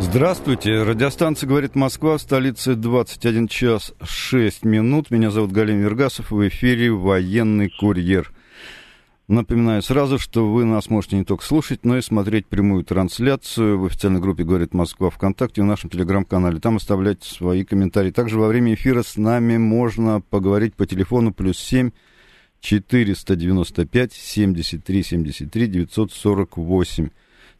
[0.00, 0.84] Здравствуйте.
[0.84, 5.10] Радиостанция «Говорит Москва», столица 21 час 6 минут.
[5.10, 6.30] Меня зовут Галим Вергасов.
[6.30, 8.32] В эфире «Военный курьер».
[9.26, 13.86] Напоминаю сразу, что вы нас можете не только слушать, но и смотреть прямую трансляцию в
[13.86, 16.60] официальной группе «Говорит Москва» ВКонтакте в нашем телеграм-канале.
[16.60, 18.12] Там оставлять свои комментарии.
[18.12, 21.90] Также во время эфира с нами можно поговорить по телефону плюс 7
[22.60, 27.08] 495 73 73 948.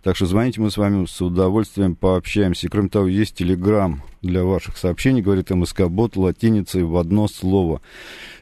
[0.02, 2.68] Так что звоните, мы с вами с удовольствием пообщаемся.
[2.68, 7.80] Кроме того, есть телеграм для ваших сообщений, говорит МСК-бот латиницей в одно слово.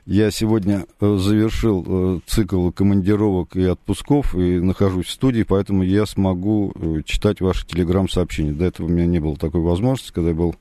[0.04, 6.04] Я сегодня э, завершил э, цикл командировок и отпусков и нахожусь в студии, поэтому я
[6.04, 8.52] смогу э, читать ваши телеграм-сообщения.
[8.52, 10.54] До этого у меня не было такой возможности, когда я был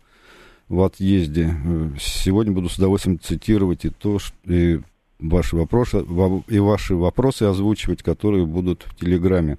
[0.70, 1.54] в отъезде.
[2.00, 4.80] Сегодня буду с удовольствием цитировать и то, и
[5.20, 6.06] ваши вопросы,
[6.48, 9.58] и ваши вопросы озвучивать, которые будут в Телеграме.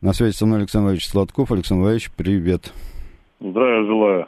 [0.00, 1.52] На связи со мной Александр Владимирович Сладков.
[1.52, 2.72] Александр Владимирович, привет.
[3.40, 4.26] Здравия желаю.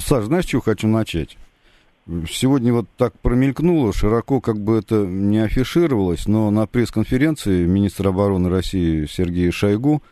[0.00, 1.36] Саш, знаешь, чего хочу начать?
[2.28, 8.48] Сегодня вот так промелькнуло, широко как бы это не афишировалось, но на пресс-конференции министра обороны
[8.48, 10.02] России Сергей Шойгу,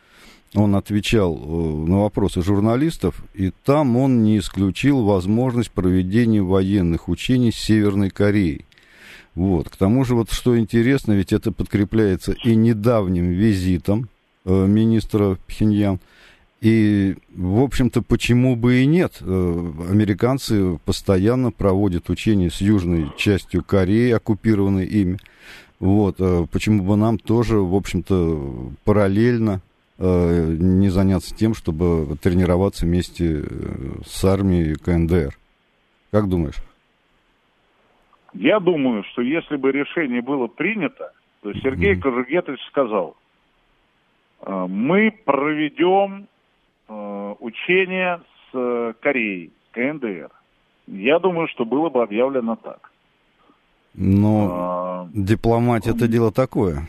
[0.55, 7.51] он отвечал э, на вопросы журналистов, и там он не исключил возможность проведения военных учений
[7.51, 8.65] с Северной Кореей.
[9.35, 9.69] Вот.
[9.69, 14.09] К тому же, вот что интересно, ведь это подкрепляется и недавним визитом
[14.45, 15.99] э, министра Пхеньян.
[16.61, 19.17] И, в общем-то, почему бы и нет?
[19.21, 25.17] Э, американцы постоянно проводят учения с южной частью Кореи, оккупированной ими.
[25.79, 26.17] Вот.
[26.19, 29.61] Э, почему бы нам тоже, в общем-то, параллельно
[29.97, 33.43] э, не заняться тем, чтобы тренироваться вместе
[34.05, 35.35] с армией КНДР?
[36.11, 36.61] Как думаешь?
[38.33, 41.11] Я думаю, что если бы решение было принято,
[41.41, 42.01] то Сергей mm-hmm.
[42.01, 43.17] Кожугетович сказал,
[44.41, 46.27] «Э, мы проведем
[46.87, 48.21] э, учение
[48.51, 50.29] с э, Кореей, КНДР.
[50.87, 52.91] Я думаю, что было бы объявлено так.
[53.93, 56.87] Но а, дипломатия это дело такое.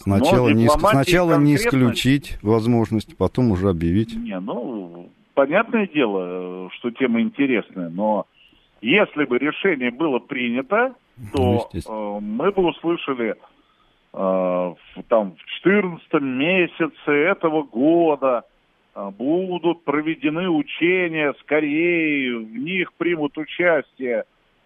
[0.00, 4.14] Сначала, не, сначала не исключить возможность, потом уже объявить.
[4.14, 8.26] Не, ну, понятное дело, что тема интересная, но
[8.82, 10.94] если бы решение было принято,
[11.32, 13.36] то ну, э, мы бы услышали
[14.12, 14.74] э,
[15.08, 18.42] там в 14 месяце этого года
[18.94, 24.24] э, будут проведены учения с Кореей, в них примут участие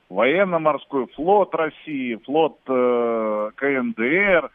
[0.09, 4.50] военно-морской флот России, флот э, КНДР,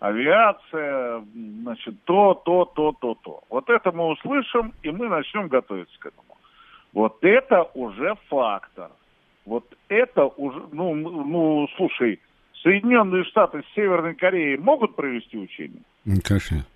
[0.00, 1.24] авиация,
[1.62, 3.40] значит, то, то, то, то, то.
[3.48, 6.36] Вот это мы услышим, и мы начнем готовиться к этому.
[6.92, 8.90] Вот это уже фактор.
[9.46, 12.20] Вот это уже, ну, ну, слушай,
[12.62, 15.82] Соединенные Штаты с Северной Кореей могут провести учения?
[16.24, 16.66] Конечно.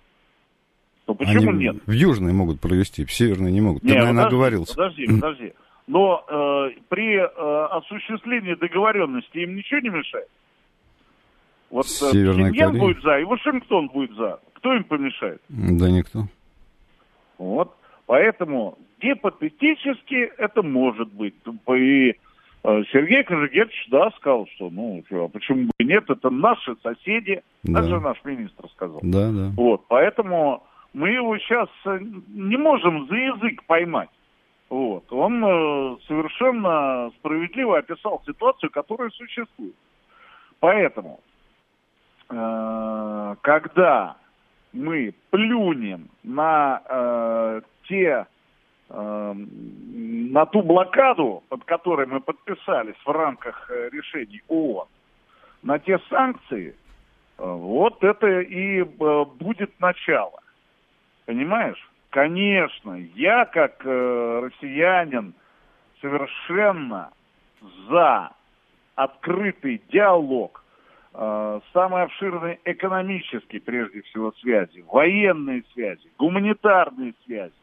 [1.05, 1.75] Ну почему Они нет?
[1.85, 3.81] В Южной могут провести, в Северной не могут.
[3.81, 4.75] Ты, нет, наверное, подожди, оговорился.
[4.75, 5.53] Подожди, подожди.
[5.87, 10.29] Но э, при э, осуществлении договоренности им ничего не мешает?
[11.69, 12.85] Вот э, Северная Пхеньян Корея.
[12.85, 14.39] будет за, и Вашингтон будет за.
[14.53, 15.41] Кто им помешает?
[15.49, 16.23] Да никто.
[17.37, 17.75] Вот.
[18.05, 21.33] Поэтому гипотетически это может быть.
[21.75, 22.15] И
[22.63, 27.81] Сергей Кожегетович, да, сказал, что, ну, а почему бы нет, это наши соседи, да.
[27.81, 28.99] даже наш министр сказал.
[29.01, 29.51] Да, да.
[29.55, 30.63] Вот, поэтому
[30.93, 34.09] мы его сейчас э, не можем за язык поймать.
[34.69, 39.75] Вот, он э, совершенно справедливо описал ситуацию, которая существует.
[40.59, 41.19] Поэтому,
[42.29, 44.17] э, когда
[44.71, 48.27] мы плюнем на э, те
[48.93, 54.87] на ту блокаду, под которой мы подписались в рамках э, решений ООН,
[55.63, 56.73] на те санкции, э,
[57.37, 60.39] вот это и э, будет начало.
[61.25, 61.89] Понимаешь?
[62.09, 65.33] Конечно, я как россиянин
[66.01, 67.11] совершенно
[67.87, 68.31] за
[68.95, 70.61] открытый диалог,
[71.13, 77.53] самый обширный экономический, прежде всего, связи, военные связи, гуманитарные связи,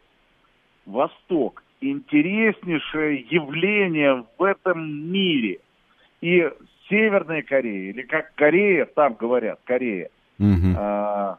[0.88, 5.60] Восток интереснейшее явление в этом мире.
[6.20, 6.50] И
[6.88, 10.74] Северная Корея, или как Корея, там говорят, Корея, угу.
[10.76, 11.38] а,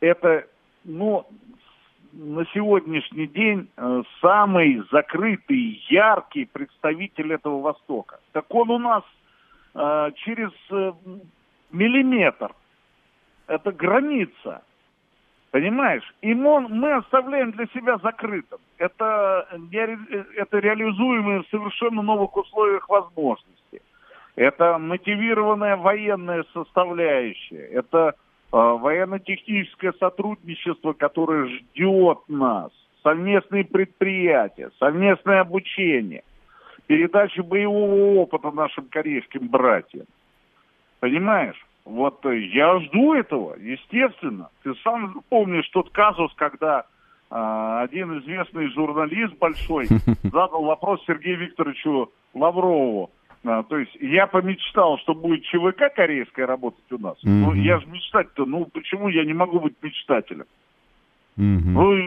[0.00, 0.46] это,
[0.84, 1.26] ну,
[2.12, 8.20] на сегодняшний день э, самый закрытый, яркий представитель этого Востока.
[8.32, 9.02] Так он у нас
[9.74, 10.92] э, через э,
[11.72, 12.54] миллиметр.
[13.48, 14.62] Это граница.
[15.54, 16.02] Понимаешь?
[16.20, 18.58] И мы, оставляем для себя закрытым.
[18.76, 19.46] Это,
[20.34, 23.80] это реализуемые в совершенно новых условиях возможности.
[24.34, 27.68] Это мотивированная военная составляющая.
[27.68, 28.14] Это
[28.50, 32.72] а, военно-техническое сотрудничество, которое ждет нас,
[33.04, 36.24] совместные предприятия, совместное обучение,
[36.88, 40.06] передача боевого опыта нашим корейским братьям.
[40.98, 41.64] Понимаешь?
[41.84, 44.48] Вот я жду этого, естественно.
[44.62, 46.86] Ты сам помнишь тот казус, когда
[47.30, 49.86] э, один известный журналист большой
[50.22, 53.10] задал вопрос Сергею Викторовичу Лаврову.
[53.44, 57.16] А, то есть я помечтал, что будет ЧВК корейская работать у нас.
[57.16, 57.44] Mm-hmm.
[57.44, 60.46] Ну, я же мечтать-то, ну почему я не могу быть мечтателем?
[61.36, 61.72] Mm-hmm.
[61.74, 61.98] Ну,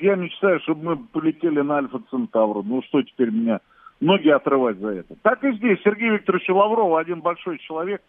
[0.00, 2.62] я мечтаю, чтобы мы полетели на Альфа Центавру.
[2.62, 3.60] Ну что теперь меня
[4.00, 5.14] ноги отрывать за это?
[5.22, 8.00] Так и здесь Сергей Викторович Лавров, один большой человек,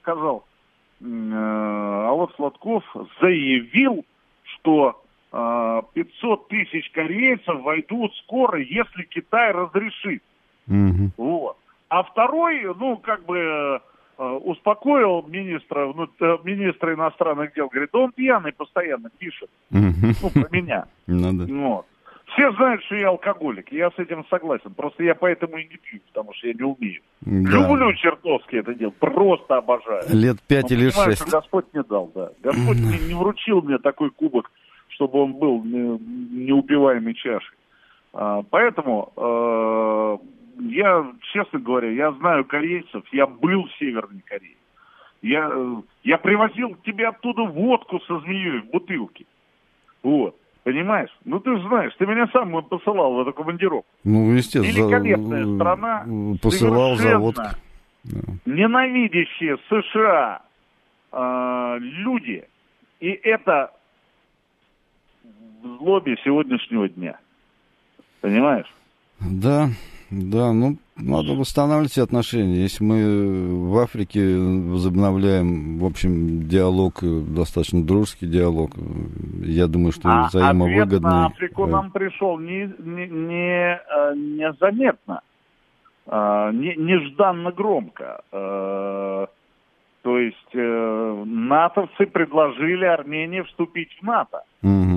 [0.00, 0.46] сказал,
[1.04, 2.84] э, а вот Сладков
[3.20, 4.04] заявил,
[4.42, 5.02] что
[5.32, 10.22] э, 500 тысяч корейцев войдут скоро, если Китай разрешит.
[10.68, 11.10] Mm-hmm.
[11.16, 11.56] Вот.
[11.88, 13.38] А второй, ну, как бы
[14.18, 16.08] э, успокоил министра, ну,
[16.44, 19.92] министра иностранных дел, говорит, да он пьяный постоянно пишет, ну,
[20.30, 20.86] про меня.
[21.06, 21.52] Ну, да.
[21.52, 21.86] Вот.
[22.34, 26.00] Все знают, что я алкоголик, я с этим согласен, просто я поэтому и не пью,
[26.12, 27.00] потому что я не умею.
[27.20, 27.50] Да.
[27.50, 30.02] Люблю чертовски это делать, просто обожаю.
[30.12, 31.22] Лет пять или шесть.
[31.22, 32.30] Что Господь не дал, да.
[32.42, 34.50] Господь не, не вручил мне такой кубок,
[34.88, 37.56] чтобы он был неупиваемой чашей.
[38.12, 40.18] А, поэтому э,
[40.70, 44.56] я, честно говоря, я знаю корейцев, я был в Северной Корее.
[45.22, 49.24] Я, э, я привозил тебе оттуда водку со змеей в бутылке.
[50.02, 50.36] Вот.
[50.64, 51.10] Понимаешь?
[51.26, 53.86] Ну, ты же знаешь, ты меня сам посылал в эту командировку.
[54.02, 54.86] Ну, естественно.
[54.88, 55.54] Великолепная за...
[55.56, 56.06] страна.
[56.40, 56.96] Посылал.
[57.34, 57.54] Да.
[58.46, 60.42] Ненавидящие США
[61.12, 62.44] э, люди.
[63.00, 63.72] И это
[65.62, 67.18] в злобе сегодняшнего дня.
[68.22, 68.72] Понимаешь?
[69.20, 69.68] Да,
[70.14, 72.62] да, ну, надо восстанавливать отношения.
[72.62, 78.72] Если мы в Африке возобновляем, в общем, диалог, достаточно дружеский диалог,
[79.42, 81.00] я думаю, что а взаимовыгодный.
[81.00, 85.20] на Африку нам пришел не, не, не, э, незаметно,
[86.06, 88.20] не, нежданно громко.
[88.30, 89.26] Э,
[90.02, 94.42] то есть э, натовцы предложили Армении вступить в НАТО.
[94.62, 94.93] Угу.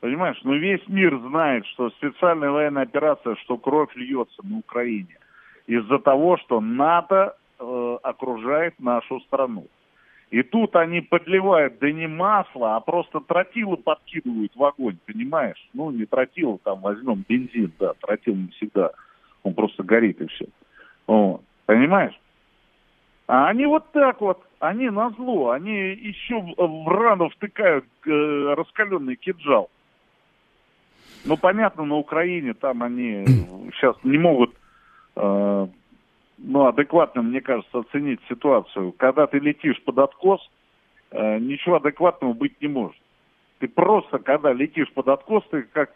[0.00, 5.18] Понимаешь, ну весь мир знает, что специальная военная операция, что кровь льется на Украине
[5.66, 9.66] из-за того, что НАТО э, окружает нашу страну.
[10.30, 15.68] И тут они подливают, да не масло, а просто тротилы подкидывают в огонь, понимаешь?
[15.74, 18.92] Ну, не тротил, там возьмем бензин, да, тротил не всегда,
[19.42, 20.46] он просто горит и все.
[21.06, 21.42] Вот.
[21.66, 22.18] Понимаешь?
[23.26, 29.16] А они вот так вот, они на зло, они еще в рану втыкают э, раскаленный
[29.16, 29.68] кинжал.
[31.24, 33.24] Ну, понятно, на Украине там они
[33.74, 34.54] сейчас не могут,
[35.16, 35.66] э,
[36.38, 38.92] ну, адекватно, мне кажется, оценить ситуацию.
[38.92, 40.40] Когда ты летишь под откос,
[41.10, 43.00] э, ничего адекватного быть не может.
[43.58, 45.90] Ты просто, когда летишь под откос, ты как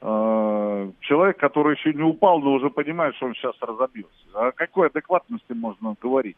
[0.00, 4.12] э, человек, который еще не упал, но уже понимает, что он сейчас разобьется.
[4.32, 6.36] О какой адекватности можно говорить?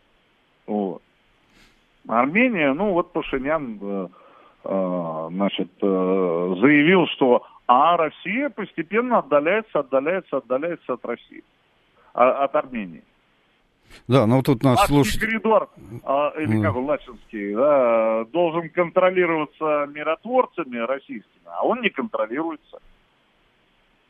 [0.67, 1.03] Вот.
[2.09, 4.09] Армения, ну, вот Пашинян, э,
[4.65, 11.43] э, значит, э, заявил, что а Россия постепенно отдаляется, отдаляется, отдаляется от России,
[12.15, 13.03] а, от Армении.
[14.09, 15.21] Да, ну тут наш слушатель...
[15.21, 15.71] коридор,
[16.05, 22.79] а, или как он, Лачинский, да, должен контролироваться миротворцами российскими, а он не контролируется.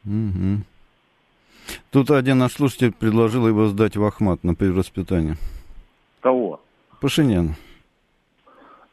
[0.05, 0.63] Угу.
[1.91, 5.37] Тут один наш слушатель предложил его сдать в Ахмат на перевоспитание.
[6.21, 6.61] Кого?
[7.01, 7.55] Пашинян.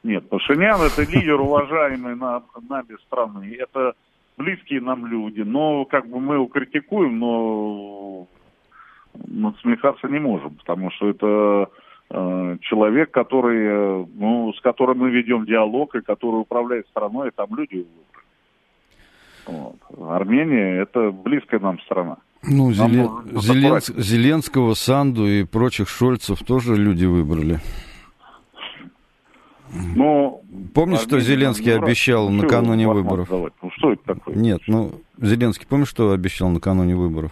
[0.04, 3.56] Нет, Пашинян это лидер, уважаемый на, нами страны.
[3.58, 3.94] Это
[4.38, 5.42] близкие нам люди.
[5.42, 8.28] Но как бы мы его критикуем, но
[9.28, 11.70] насмехаться не можем, потому что это
[12.10, 17.32] э, человек, который, э, ну, с которым мы ведем диалог и который управляет страной, и
[17.36, 17.86] там люди
[19.46, 19.76] вот.
[20.10, 22.18] Армения это близкая нам страна.
[22.44, 23.10] Ну, Зелен...
[23.40, 23.88] Зеленс...
[23.88, 27.60] Зеленского, Санду и прочих Шольцев тоже люди выбрали.
[29.96, 30.42] Но
[30.74, 33.30] помнишь, что Зеленский обещал ну, накануне выборов?
[33.30, 34.36] Ну что это такое?
[34.36, 37.32] Нет, ну Зеленский, помнишь, что обещал накануне выборов?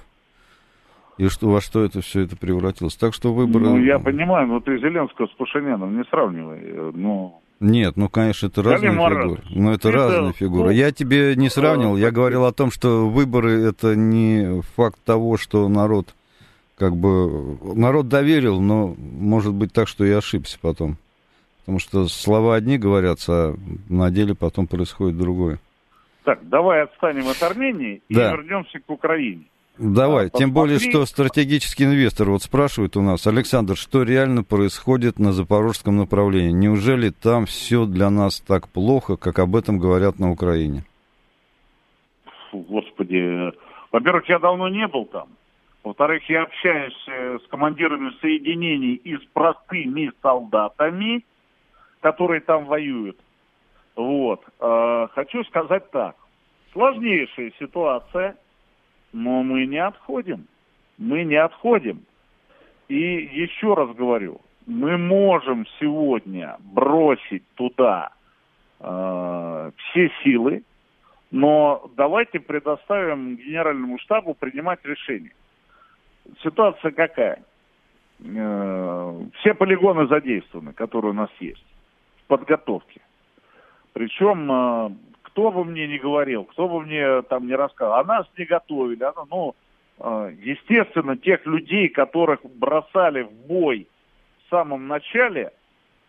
[1.18, 2.96] И что, во что это все это превратилось?
[2.96, 3.66] Так что выборы...
[3.66, 6.92] Ну, я понимаю, но ты Зеленского с Пашиняном не сравнивай.
[6.94, 9.40] Ну, Нет, ну, конечно, это разные фигуры.
[9.52, 10.64] Но это, это разные фигуры.
[10.64, 15.38] Ну, я тебе не сравнивал, я говорил о том, что выборы это не факт того,
[15.38, 16.16] что народ
[16.78, 17.60] как бы...
[17.76, 20.98] Народ доверил, но может быть так, что и ошибся потом.
[21.62, 23.56] Потому что слова одни говорятся, а
[23.90, 25.60] на деле потом происходит другое.
[26.24, 28.32] Так, давай отстанем от Армении и да.
[28.32, 29.46] вернемся к Украине.
[29.78, 35.18] Давай, а, тем более, что стратегический инвестор вот спрашивает у нас, Александр, что реально происходит
[35.18, 36.52] на запорожском направлении?
[36.52, 40.84] Неужели там все для нас так плохо, как об этом говорят на Украине?
[42.52, 43.52] Фу, господи,
[43.92, 45.30] во-первых, я давно не был там.
[45.84, 51.26] Во-вторых, я общаюсь э, с командирами соединений и с простыми солдатами,
[52.02, 53.18] которые там воюют.
[53.96, 54.44] Вот.
[54.60, 56.16] Э, хочу сказать так.
[56.74, 58.36] Сложнейшая ситуация–
[59.14, 60.48] но мы не отходим.
[60.98, 62.04] Мы не отходим.
[62.88, 68.12] И еще раз говорю, мы можем сегодня бросить туда
[68.80, 70.64] э, все силы,
[71.32, 75.34] но давайте предоставим генеральному штабу принимать решения.
[76.44, 77.44] Ситуация какая?
[78.20, 81.66] Э, все полигоны задействованы, которые у нас есть
[82.32, 83.02] в подготовке.
[83.94, 84.90] Причем э,
[85.24, 89.04] кто бы мне не говорил, кто бы мне там не рассказал, а нас не готовили,
[89.04, 89.56] она, ну,
[90.00, 93.88] э, естественно, тех людей, которых бросали в бой
[94.46, 95.52] в самом начале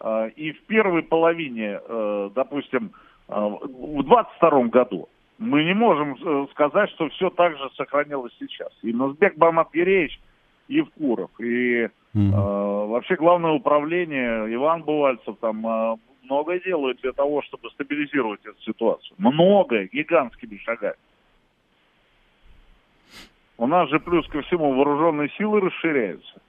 [0.01, 2.93] э, и в первой половине, э, допустим,
[3.29, 8.69] в 22 году, мы не можем сказать, что все так же сохранилось сейчас.
[8.83, 10.21] И Назбек Баматгиреевич
[10.69, 11.89] Евкуров, и mm-hmm.
[12.15, 19.15] э, вообще главное управление Иван Бувальцев, там многое делают для того, чтобы стабилизировать эту ситуацию.
[19.19, 20.97] Многое, гигантскими шагами.
[23.59, 26.41] У нас же плюс ко всему вооруженные силы расширяются.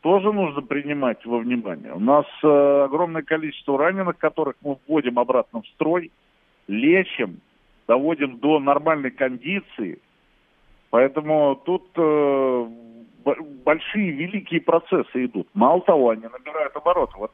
[0.00, 1.92] Тоже нужно принимать во внимание.
[1.92, 6.12] У нас э, огромное количество раненых, которых мы вводим обратно в строй,
[6.66, 7.40] лечим,
[7.88, 10.00] доводим до нормальной кондиции.
[10.90, 12.66] Поэтому тут э,
[13.64, 15.48] большие, великие процессы идут.
[15.54, 17.14] Мало того, они набирают обороты.
[17.16, 17.32] Вот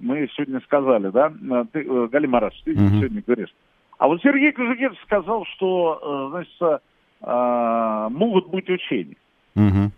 [0.00, 2.88] мы сегодня сказали, да, э, ты, э, Гали Мараш, ты угу.
[2.98, 3.54] сегодня говоришь.
[3.98, 6.82] А вот Сергей Кожугетов сказал, что, э, значит,
[7.22, 9.16] могут быть учения.
[9.54, 9.90] Угу.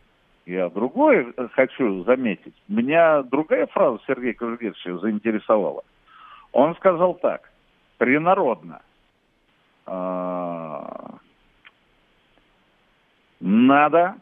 [0.46, 2.54] Я другое хочу заметить.
[2.66, 5.84] Меня другая фраза Сергея Кожугетовича заинтересовала.
[6.50, 7.52] Он сказал так,
[7.98, 8.82] принародно.
[13.38, 14.16] Надо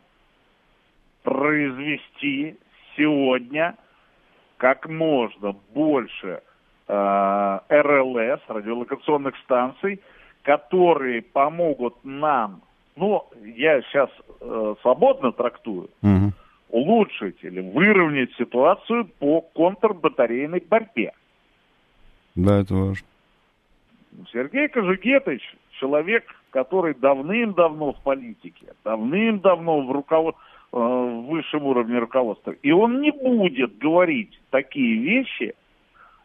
[1.23, 2.59] произвести
[2.99, 3.77] сегодня
[4.61, 6.43] как можно больше
[6.87, 10.01] э, РЛС, радиолокационных станций,
[10.43, 12.61] которые помогут нам,
[12.95, 13.25] ну,
[13.57, 16.33] я сейчас э, свободно трактую, угу.
[16.69, 21.13] улучшить или выровнять ситуацию по контрбатарейной борьбе.
[22.35, 23.07] Да, это важно.
[24.31, 25.43] Сергей Кожугетович,
[25.81, 32.53] человек, который давным-давно в политике, давным-давно в руководстве, высшем уровне руководства.
[32.63, 35.55] И он не будет говорить такие вещи,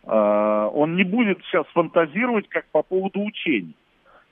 [0.04, 3.76] э, он не будет сейчас фантазировать как по поводу учений.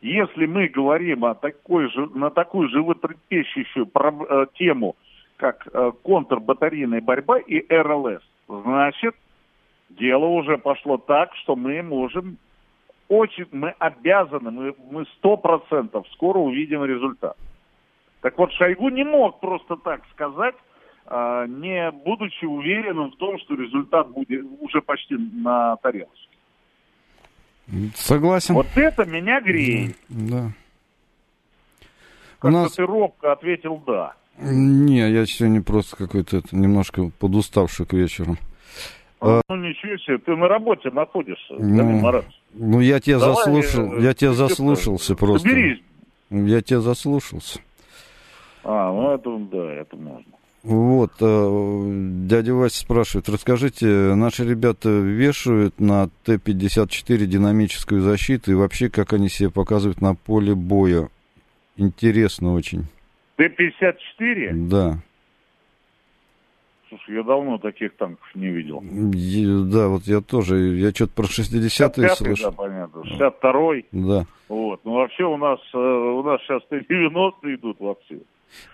[0.01, 4.96] Если мы говорим о такой же, на такую животрепещущую э, тему,
[5.38, 5.67] как
[6.03, 9.15] контрбатарейная борьба и РЛС, значит,
[9.89, 12.38] дело уже пошло так, что мы можем
[13.10, 17.36] очень, мы обязаны, мы сто процентов скоро увидим результат.
[18.24, 20.56] Так вот, Шойгу не мог просто так сказать,
[21.06, 26.30] а, не будучи уверенным в том, что результат будет уже почти на тарелочке.
[27.96, 28.56] Согласен.
[28.56, 29.98] Вот это меня греет.
[30.08, 30.51] Да.
[32.39, 32.72] Как-то нас...
[32.74, 34.13] ты робко ответил «да».
[34.39, 38.38] Не, я сегодня просто какой-то немножко подуставший к вечеру.
[39.20, 44.13] А, ну, ничего себе, ты на работе находишься, ну, Ну, я тебя Давай, заслушал, я
[44.13, 45.50] тебя заслушался просто.
[45.50, 45.82] Соберись.
[46.30, 47.60] Я тебя заслушался.
[48.63, 50.34] А, ну это да, это можно.
[50.63, 51.82] Вот, э,
[52.25, 59.27] дядя Вася спрашивает, расскажите, наши ребята вешают на Т-54 динамическую защиту и вообще, как они
[59.27, 61.10] себя показывают на поле боя?
[61.75, 62.86] Интересно очень.
[63.36, 64.51] Т-54?
[64.70, 65.00] Да.
[66.88, 68.82] Слушай, я давно таких танков не видел.
[69.13, 72.51] Я, да, вот я тоже, я что-то про 60-е слышал.
[72.51, 73.86] Да, понятно, 62-й.
[73.91, 74.25] Да.
[74.48, 78.22] Вот, ну вообще у нас, э, у нас сейчас Т-90 идут вовсю.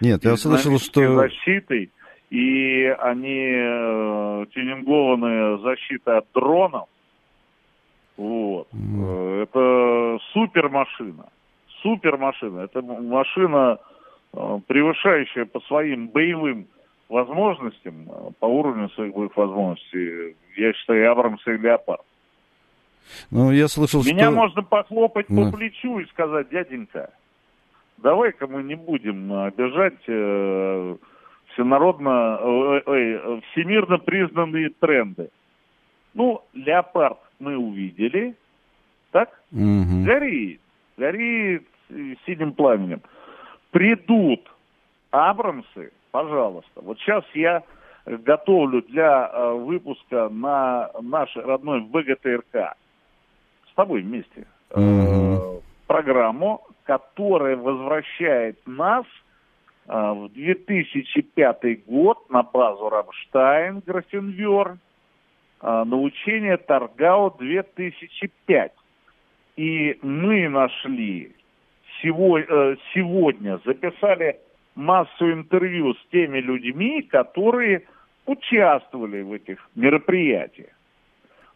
[0.02, 1.16] Нет, я слышал, что...
[1.16, 1.92] защитой,
[2.30, 6.88] и они э, тюнингованные защиты от дронов.
[8.18, 8.68] Вот.
[8.74, 9.44] Mm.
[9.44, 11.30] Это супер машина.
[11.82, 12.62] Супер машина.
[12.62, 13.80] Это машина,
[14.34, 16.68] э, превышающая по своим боевым
[17.08, 22.02] возможностям, э, по уровню своих боевых возможностей, я считаю, Абрамс и Леопард.
[23.32, 24.32] Ну, я слышал, Меня что...
[24.32, 25.52] можно похлопать ну.
[25.52, 27.12] по плечу и сказать, дяденька,
[28.02, 30.96] давай-ка мы не будем обижать э,
[31.54, 35.30] всенародно, э, э, всемирно признанные тренды.
[36.14, 38.36] Ну, леопард мы увидели,
[39.12, 39.30] так?
[39.52, 40.06] Угу.
[40.06, 40.62] Горит,
[40.98, 41.68] горит
[42.26, 43.02] синим пламенем.
[43.72, 44.50] Придут
[45.12, 46.82] Абрамсы, пожалуйста.
[46.82, 47.64] Вот сейчас я
[48.06, 52.76] готовлю для э, выпуска на наш родной ВГТРК
[53.72, 59.06] с тобой вместе э, программу, которая возвращает нас
[59.88, 64.80] э, в 2005 год на базу Рамштайн, Графенвер,
[65.62, 68.72] э, на учение Таргау 2005.
[69.58, 71.36] И мы нашли
[72.04, 74.40] э, сегодня записали
[74.74, 77.84] массу интервью с теми людьми, которые
[78.26, 80.74] участвовали в этих мероприятиях.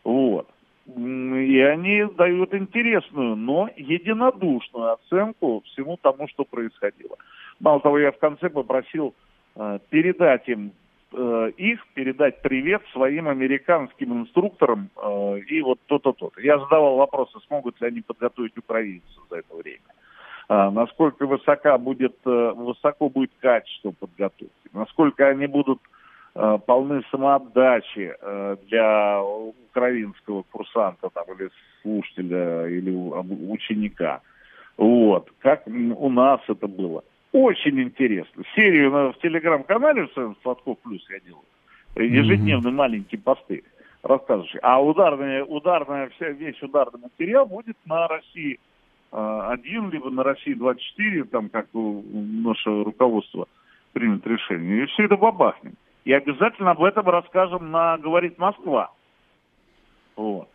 [0.03, 0.47] Вот.
[0.85, 7.15] И они дают интересную, но единодушную оценку всему тому, что происходило.
[7.59, 9.13] Мало того, я в конце попросил
[9.55, 10.73] э, передать им
[11.13, 16.41] э, их, передать привет своим американским инструкторам э, и вот то-то, то-то.
[16.41, 19.79] Я задавал вопросы, смогут ли они подготовить украинцев за это время.
[20.49, 25.92] А, насколько высока будет, э, высоко будет качество подготовки, насколько они будут э,
[26.33, 31.49] полны самоотдачи э, для украинского курсанта там, или
[31.81, 32.91] слушателя, или
[33.49, 34.21] ученика.
[34.77, 35.31] Вот.
[35.39, 37.03] Как у нас это было.
[37.31, 38.43] Очень интересно.
[38.55, 41.45] Серию в телеграм-канале в своем Сладков Плюс я делаю.
[41.95, 42.75] Ежедневные mm-hmm.
[42.75, 43.63] маленькие посты
[44.03, 44.59] рассказывающие.
[44.61, 48.59] А ударная, ударная, вся, весь ударный материал будет на России
[49.11, 53.47] один, либо на России 24, там как наше руководство
[53.93, 54.83] примет решение.
[54.83, 55.75] И все это бабахнем.
[56.05, 58.91] И обязательно об этом расскажем на «Говорит Москва».
[60.15, 60.49] Вот.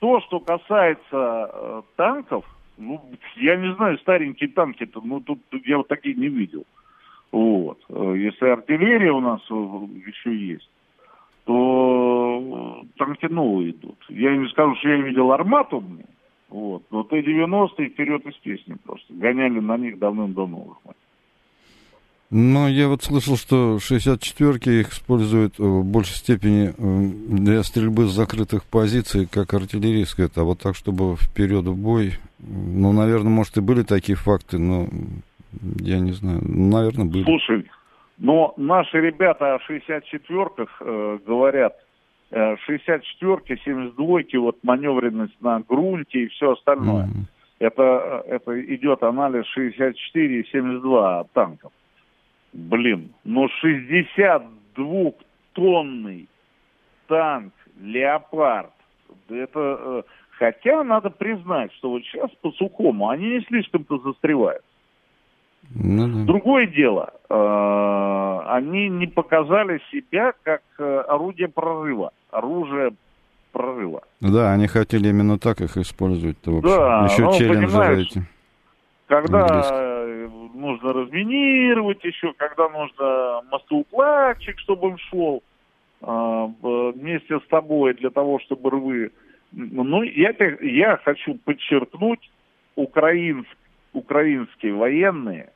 [0.00, 2.44] То, что касается э, танков,
[2.76, 3.00] ну,
[3.36, 6.64] я не знаю, старенькие танки-то, ну, тут, я вот такие не видел.
[7.32, 7.78] Вот.
[7.88, 10.68] Э, если артиллерия у нас э, еще есть,
[11.44, 13.98] то танки новые идут.
[14.08, 15.82] Я не скажу, что я видел армату,
[16.48, 16.82] вот.
[16.90, 19.12] Но Т-90 вперед из песни просто.
[19.14, 20.96] Гоняли на них давным-давно уже.
[22.30, 28.10] Ну, я вот слышал, что 64-ки их используют в большей степени э, для стрельбы с
[28.10, 30.28] закрытых позиций, как артиллерийская.
[30.34, 34.88] А вот так, чтобы вперед в бой, ну, наверное, может, и были такие факты, но
[35.80, 36.40] я не знаю.
[36.42, 37.22] Наверное, были.
[37.24, 37.64] Слушай,
[38.18, 41.76] но наши ребята о 64-ках э, говорят,
[42.32, 47.06] 64-ки, э, 72-ки, вот маневренность на грунте и все остальное.
[47.06, 47.24] Mm-hmm.
[47.58, 51.72] Это, это идет анализ 64 и 72 танков.
[52.56, 56.28] Блин, ну 62-тонный
[57.06, 58.72] танк «Леопард»,
[59.28, 59.78] это...
[59.78, 64.64] Э, хотя надо признать, что вот сейчас по сухому они не слишком-то застревают.
[65.74, 66.24] Ну, да.
[66.24, 72.94] Другое дело, э, они не показали себя как э, орудие прорыва, оружие
[73.52, 74.00] прорыва.
[74.20, 76.38] Да, они хотели именно так их использовать.
[76.42, 78.22] да, еще ну, челленджеры эти.
[79.08, 79.95] Когда
[80.56, 85.42] нужно разминировать еще, когда нужно мостоукладчик, чтобы он шел
[86.02, 89.12] э, вместе с тобой для того, чтобы рвы.
[89.52, 92.30] Ну, я, я хочу подчеркнуть,
[92.74, 93.56] украинск,
[93.92, 95.50] украинские военные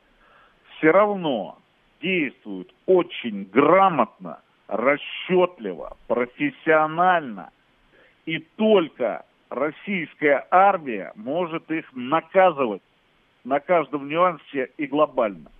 [0.81, 1.59] все равно
[2.01, 7.51] действуют очень грамотно, расчетливо, профессионально.
[8.25, 12.83] И только российская армия может их наказывать
[13.45, 15.51] на каждом нюансе и глобально.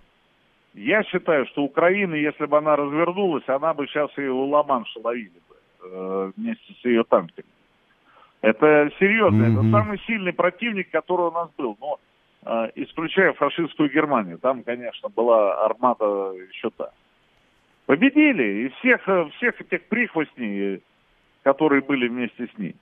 [0.73, 5.55] Я считаю, что Украина, если бы она развернулась, она бы сейчас и Ла-Манша ловили бы
[5.83, 7.47] э, вместе с ее танками.
[8.41, 9.59] Это серьезно, mm-hmm.
[9.59, 11.77] это самый сильный противник, который у нас был.
[11.79, 11.99] Но
[12.43, 14.39] а, исключая фашистскую Германию.
[14.39, 16.91] Там, конечно, была армада еще та.
[17.85, 19.01] Победили, и всех,
[19.35, 20.81] всех этих прихвостней,
[21.43, 22.75] которые были вместе с ней.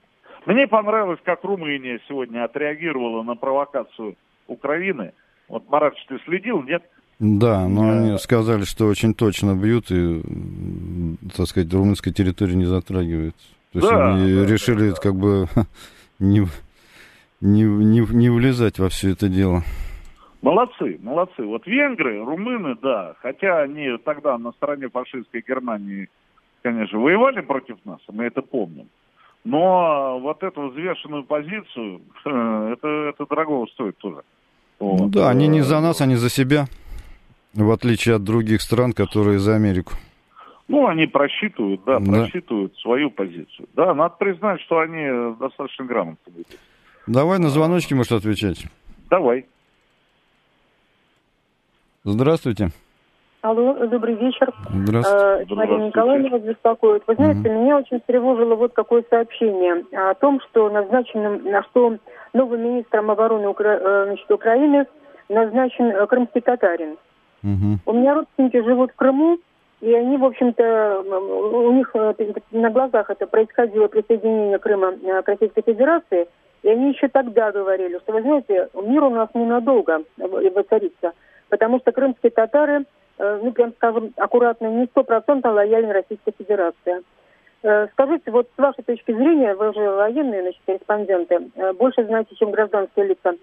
[0.46, 4.16] Мне понравилось, как Румыния сегодня отреагировала на провокацию
[4.50, 5.12] Украины.
[5.48, 6.82] Вот, Марат, ты следил, нет?
[7.18, 10.22] Да, но они сказали, что очень точно бьют и,
[11.36, 13.46] так сказать, румынская территория не затрагивается.
[13.72, 15.00] То есть да, они да, решили да, да.
[15.00, 15.46] как бы
[16.18, 16.46] не,
[17.40, 19.62] не, не, не влезать во все это дело.
[20.40, 21.44] Молодцы, молодцы.
[21.44, 26.08] Вот венгры, румыны, да, хотя они тогда на стороне фашистской Германии,
[26.62, 28.88] конечно, воевали против нас, мы это помним.
[29.44, 34.22] Но вот эту взвешенную позицию, это, это дорого стоит тоже.
[34.80, 34.98] Вот.
[34.98, 36.66] Ну да, они не за нас, они за себя,
[37.54, 39.92] в отличие от других стран, которые за Америку.
[40.68, 43.68] Ну, они просчитывают, да, да, просчитывают свою позицию.
[43.74, 46.32] Да, надо признать, что они достаточно грамотно.
[47.06, 48.64] Давай на звоночки, может, отвечать.
[49.10, 49.46] Давай.
[52.04, 52.70] Здравствуйте.
[53.42, 54.52] Алло, добрый вечер.
[54.68, 55.46] Здравствуйте.
[55.50, 57.02] Э, Мария Николаевна вас беспокоит.
[57.06, 57.48] Вы знаете, угу.
[57.48, 61.96] меня очень встревожило вот какое сообщение о том, что назначенным, на что
[62.34, 63.78] новым министром обороны Укра...
[63.80, 64.86] Э, значит, Украины
[65.30, 66.98] назначен э, крымский татарин.
[67.42, 67.78] Угу.
[67.86, 69.38] У меня родственники живут в Крыму,
[69.80, 71.94] и они, в общем-то, у них
[72.50, 76.28] на глазах это происходило присоединение Крыма к Российской Федерации,
[76.62, 81.12] и они еще тогда говорили, что, вы знаете, мир у нас ненадолго воцарится,
[81.48, 82.84] потому что крымские татары
[83.42, 87.02] ну, прям скажем, аккуратно, не стопроцентно лояльны Российской Федерации.
[87.62, 92.34] Э, скажите, вот с вашей точки зрения, вы же военные, значит, корреспонденты, э, больше знаете,
[92.36, 93.34] чем гражданские лица.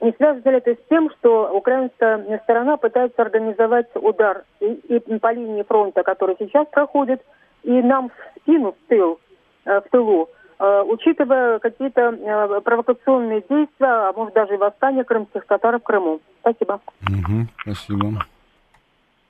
[0.00, 5.32] Не связано ли это с тем, что украинская сторона пытается организовать удар и, и по
[5.32, 7.22] линии фронта, который сейчас проходит,
[7.62, 9.18] и нам в спину, в тыл,
[9.64, 16.20] в тылу, учитывая какие-то провокационные действия, а может даже и восстание крымских татар в Крыму?
[16.40, 16.80] Спасибо.
[17.08, 18.24] Угу, спасибо.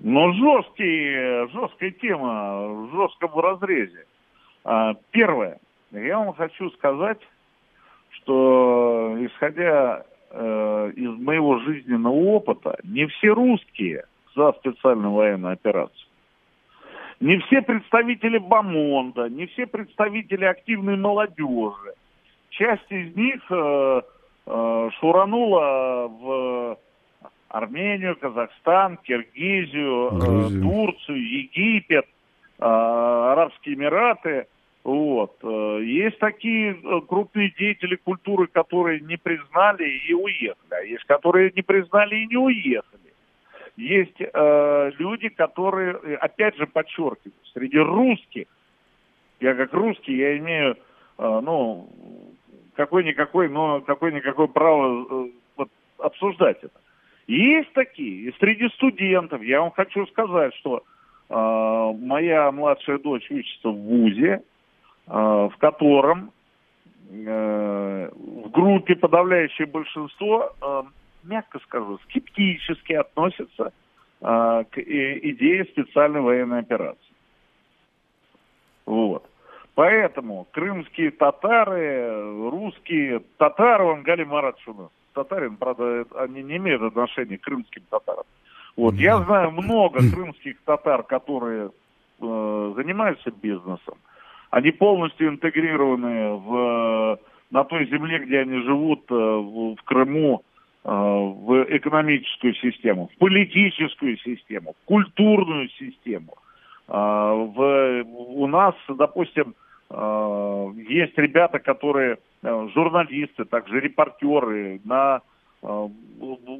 [0.01, 4.07] Но жесткий, жесткая тема, в жестком разрезе.
[4.65, 5.59] А, первое.
[5.93, 7.21] Я вам хочу сказать,
[8.11, 14.05] что исходя э, из моего жизненного опыта, не все русские
[14.35, 16.09] за специальную военную операцию.
[17.21, 21.95] Не все представители Бамонда, не все представители активной молодежи.
[22.51, 24.03] Часть из них э,
[24.47, 26.79] э, шуранула в
[27.55, 30.63] Армению, Казахстан, Киргизию, э, Грузию.
[30.63, 32.05] Турцию, Египет,
[32.59, 34.47] э, Арабские Эмираты.
[34.83, 35.37] Вот.
[35.43, 41.63] Э, есть такие крупные деятели культуры, которые не признали и уехали, а есть, которые не
[41.63, 43.15] признали и не уехали.
[43.77, 48.47] Есть э, люди, которые, опять же подчеркиваю, среди русских,
[49.39, 50.77] я как русский, я имею,
[51.19, 51.89] э, ну,
[52.75, 56.84] какой-никакой, но какой-никакой право э, вот, обсуждать это.
[57.27, 58.29] Есть такие.
[58.29, 60.83] И среди студентов, я вам хочу сказать, что
[61.31, 64.43] э, моя младшая дочь учится в ВУЗе,
[65.07, 66.33] э, в котором
[67.11, 70.83] э, в группе подавляющее большинство, э,
[71.25, 73.73] мягко скажу, скептически относятся
[74.21, 77.01] э, к идее специальной военной операции.
[78.85, 79.25] Вот.
[79.75, 87.83] Поэтому крымские татары, русские татары, у нас татарин, правда, они не имеют отношения к крымским
[87.89, 88.25] татарам.
[88.77, 91.71] Вот, я знаю много крымских татар, которые
[92.21, 93.95] э, занимаются бизнесом.
[94.51, 100.43] Они полностью интегрированы в, на той земле, где они живут, э, в, в Крыму,
[100.85, 106.35] э, в экономическую систему, в политическую систему, в культурную систему.
[106.89, 109.55] Э, в, у нас, допустим,
[109.89, 112.19] э, есть ребята, которые
[112.75, 115.23] журналисты, также репортеры на
[115.63, 115.89] э,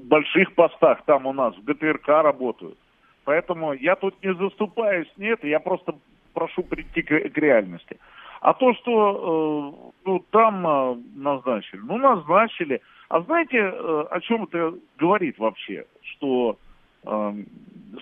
[0.05, 2.79] больших постах там у нас, в ГТРК работают.
[3.25, 5.95] Поэтому я тут не заступаюсь, нет, я просто
[6.33, 7.99] прошу прийти к, к реальности.
[8.41, 12.83] А то, что э, ну, там э, назначили, ну, назначили.
[13.09, 15.87] А знаете, э, о чем это говорит вообще?
[16.03, 16.59] Что
[17.05, 17.33] э,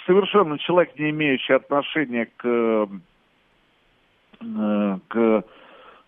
[0.04, 2.88] совершенно человек, не имеющий отношения к,
[4.40, 5.44] э, к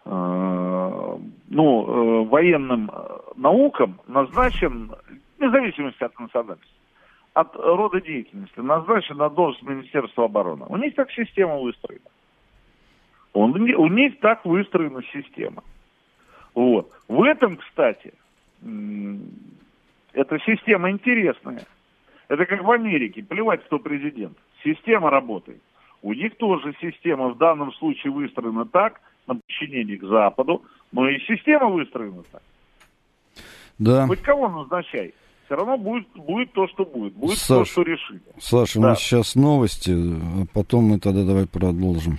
[0.04, 4.92] ну, э, военным э, наукам назначен,
[5.38, 6.68] вне зависимости от национальности,
[7.32, 10.66] от рода деятельности, назначен на должность Министерства обороны.
[10.68, 12.04] У них так система выстроена.
[13.32, 15.64] Он, у них так выстроена система.
[16.54, 16.90] Вот.
[17.08, 18.12] В этом, кстати,
[20.12, 21.64] эта система интересная.
[22.28, 24.38] Это как в Америке, плевать, кто президент.
[24.62, 25.60] Система работает.
[26.02, 31.18] У них тоже система в данном случае выстроена так, на подчинении к Западу, но и
[31.20, 32.42] система выстроена так.
[33.78, 34.06] Да.
[34.06, 35.14] Хоть кого назначай.
[35.46, 37.12] Все равно будет, будет то, что будет.
[37.14, 38.20] Будет Саш, то, что решили.
[38.38, 38.86] Саша, да.
[38.86, 42.18] у нас сейчас новости, а потом мы тогда давай продолжим.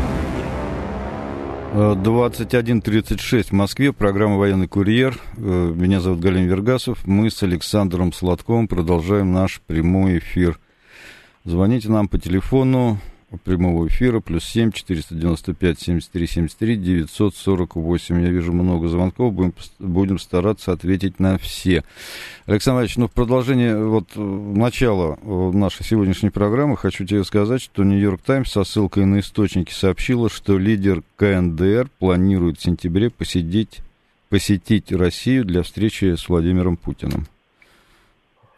[1.71, 5.17] 21.36 в Москве, программа «Военный курьер».
[5.37, 7.07] Э, меня зовут Галин Вергасов.
[7.07, 10.59] Мы с Александром Сладковым продолжаем наш прямой эфир.
[11.45, 12.99] Звоните нам по телефону
[13.37, 18.21] прямого эфира, плюс 7 495 73 73 948.
[18.21, 21.83] Я вижу много звонков, будем, будем стараться ответить на все.
[22.45, 27.61] Александр Ильич, ну в продолжение вот э, начала э, нашей сегодняшней программы хочу тебе сказать,
[27.61, 33.79] что Нью-Йорк Таймс со ссылкой на источники сообщила, что лидер КНДР планирует в сентябре посетить,
[34.29, 37.27] посетить Россию для встречи с Владимиром Путиным.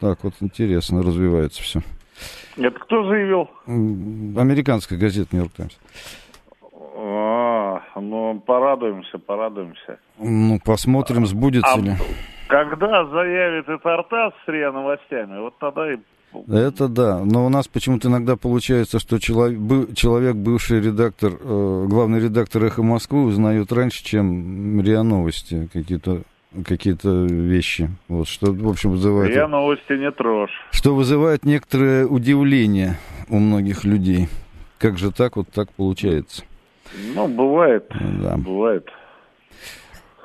[0.00, 1.82] Так вот интересно развивается все.
[2.56, 3.50] Это кто заявил?
[3.66, 5.74] Американская газета «Нью-Йорк Таймс».
[6.96, 9.98] А, ну, порадуемся, порадуемся.
[10.18, 11.92] Ну, посмотрим, сбудется а, ли.
[12.48, 15.96] Когда заявит это РТАС с РИА новостями, вот тогда и...
[16.48, 22.64] Это да, но у нас почему-то иногда получается, что человек, бывший редактор, э, главный редактор
[22.64, 26.22] «Эхо Москвы» узнает раньше, чем РИА Новости какие-то
[26.66, 29.34] какие-то вещи, вот, что, в общем, вызывает...
[29.34, 30.52] Я новости не трожь.
[30.70, 34.28] Что вызывает некоторое удивление у многих людей.
[34.78, 36.44] Как же так вот так получается?
[37.14, 37.90] Ну, бывает,
[38.22, 38.36] да.
[38.36, 38.88] бывает.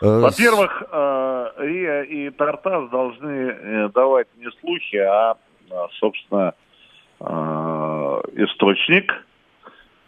[0.01, 5.35] Э, Во-первых, э, РИА и Тартас должны э, давать не слухи, а,
[5.99, 6.53] собственно,
[7.21, 9.11] источник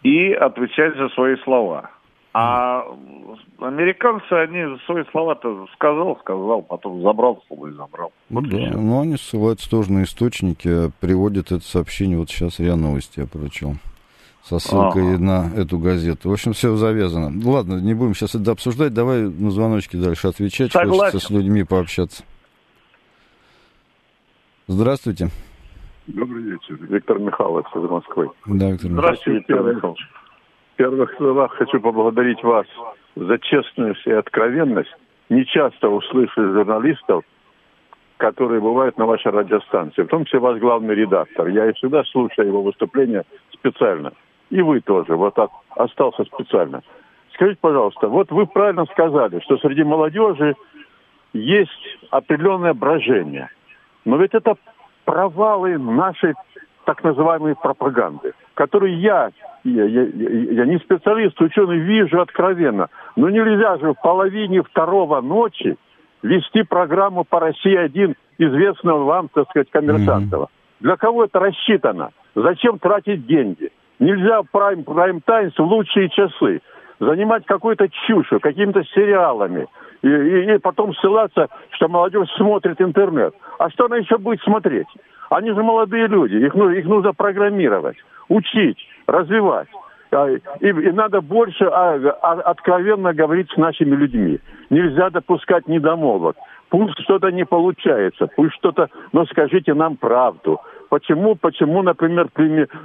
[0.02, 1.90] и отвечать за свои слова.
[2.34, 2.84] А
[3.58, 8.12] американцы, они свои слова-то сказал, сказал, потом забрал слово и забрал.
[8.30, 12.58] Ну вот да, но ну, они ссылаются тоже на источники, приводят это сообщение, вот сейчас
[12.58, 13.76] РИА Новости я прочел,
[14.44, 15.22] со ссылкой ага.
[15.22, 16.30] на эту газету.
[16.30, 17.30] В общем, все завязано.
[17.44, 21.12] Ладно, не будем сейчас это обсуждать, давай на звоночки дальше отвечать, Согласен.
[21.12, 22.24] хочется с людьми пообщаться.
[24.68, 25.28] Здравствуйте.
[26.06, 26.78] Добрый вечер.
[26.88, 28.30] Виктор Михайлович из Москвы.
[28.46, 29.20] Да, Виктор Михайлович.
[29.20, 30.00] Здравствуйте, Виктор Михайлович
[30.76, 32.66] первых словах хочу поблагодарить вас
[33.16, 34.94] за честность и откровенность.
[35.28, 37.24] Не часто услышишь журналистов,
[38.18, 41.48] которые бывают на вашей радиостанции, в том числе ваш главный редактор.
[41.48, 44.12] Я и всегда слушаю его выступления специально.
[44.50, 46.82] И вы тоже, вот так, остался специально.
[47.34, 50.54] Скажите, пожалуйста, вот вы правильно сказали, что среди молодежи
[51.32, 53.48] есть определенное брожение.
[54.04, 54.54] Но ведь это
[55.04, 56.34] провалы нашей
[56.84, 59.30] так называемой пропаганды, которую я,
[59.64, 62.88] я, я, я не специалист, ученый, вижу откровенно.
[63.16, 65.76] Но нельзя же в половине второго ночи
[66.22, 70.44] вести программу по России-1 известного вам, так сказать, коммерсантова.
[70.44, 70.80] Mm-hmm.
[70.80, 72.10] Для кого это рассчитано?
[72.34, 73.70] Зачем тратить деньги?
[73.98, 76.60] Нельзя прайм, прайм-таймс в лучшие часы
[76.98, 79.66] занимать какой-то чушью, какими-то сериалами,
[80.02, 83.34] и, и, и потом ссылаться, что молодежь смотрит интернет.
[83.58, 84.88] А что она еще будет смотреть?
[85.30, 87.96] Они же молодые люди, их, ну, их нужно программировать,
[88.28, 89.68] учить, развивать.
[90.12, 94.40] А, и, и надо больше а, а, откровенно говорить с нашими людьми.
[94.68, 96.36] Нельзя допускать недомолвок.
[96.68, 100.60] Пусть что-то не получается, пусть что-то, но скажите нам правду.
[100.90, 102.28] Почему, почему, например,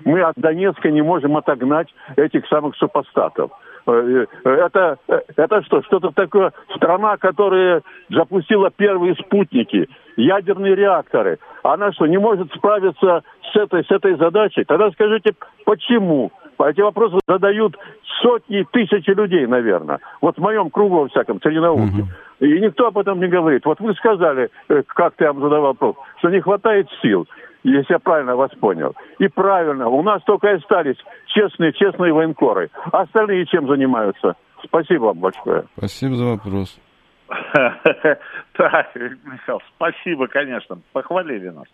[0.06, 3.52] мы от Донецка не можем отогнать этих самых супостатов?
[3.88, 5.82] Э, э, это, э, это что?
[5.84, 11.40] Что-то такое, страна, которая запустила первые спутники, ядерные реакторы.
[11.64, 14.66] Она что, не может справиться с этой, с этой задачей?
[14.66, 15.34] Тогда скажите,
[15.66, 16.32] почему?
[16.60, 17.78] Эти вопросы задают
[18.22, 20.00] сотни, тысячи людей, наверное.
[20.22, 22.06] Вот в моем кругу, во всяком, среди науки.
[22.40, 23.64] И никто об этом не говорит.
[23.66, 24.50] Вот вы сказали,
[24.88, 27.28] как ты вам задал вопрос, что не хватает сил
[27.64, 28.96] если я правильно вас понял.
[29.20, 32.70] И правильно, у нас только и остались честные, честные военкоры.
[32.92, 34.36] А остальные чем занимаются?
[34.64, 35.66] Спасибо вам большое.
[35.78, 36.80] Спасибо за вопрос.
[38.54, 41.68] Так, Михаил, спасибо, конечно, похвалили нас.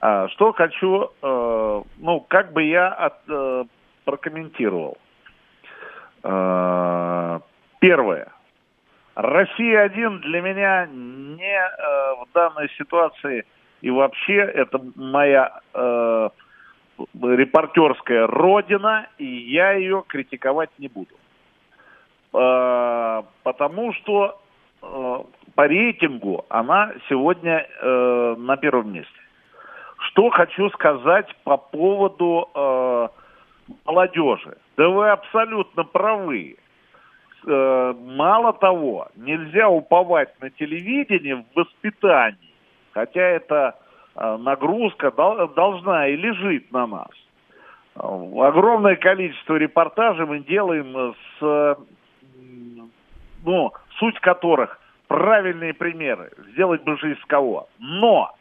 [0.00, 3.64] А, что хочу, э, ну, как бы я э,
[4.06, 4.96] прокомментировал.
[6.22, 7.40] Э,
[7.80, 8.32] первое.
[9.14, 11.60] Россия-1 для меня не
[12.22, 13.44] в данной ситуации–
[13.86, 16.28] и вообще это моя э,
[17.22, 21.14] репортерская родина, и я ее критиковать не буду.
[22.34, 24.40] Э, потому что
[24.82, 25.18] э,
[25.54, 29.20] по рейтингу она сегодня э, на первом месте.
[30.08, 33.08] Что хочу сказать по поводу э,
[33.84, 34.56] молодежи.
[34.76, 36.56] Да вы абсолютно правы.
[37.46, 42.55] Э, мало того, нельзя уповать на телевидение в воспитании
[42.96, 43.74] хотя эта
[44.14, 47.10] нагрузка должна и лежит на нас.
[47.94, 51.78] Огромное количество репортажей мы делаем с,
[53.44, 57.68] ну, суть которых правильные примеры, сделать бы жизнь с кого.
[57.78, 58.34] Но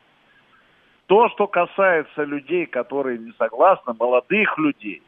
[1.07, 5.03] то, что касается людей, которые не согласны, молодых людей,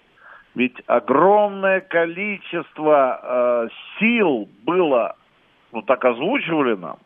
[0.56, 3.68] ведь огромное количество э,
[4.00, 5.16] сил было,
[5.72, 6.98] ну так озвучивали нам,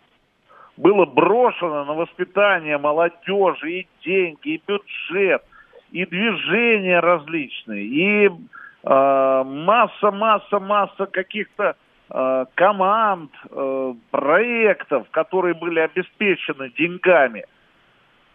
[0.82, 5.44] было брошено на воспитание молодежи и деньги, и бюджет,
[5.92, 11.76] и движения различные, и э, масса, масса, масса каких-то
[12.10, 17.46] э, команд, э, проектов, которые были обеспечены деньгами.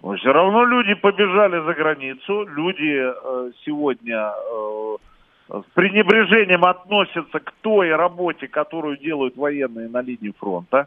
[0.02, 4.96] Но все равно люди побежали за границу, люди э, сегодня э,
[5.48, 10.86] с пренебрежением относятся к той работе, которую делают военные на линии фронта.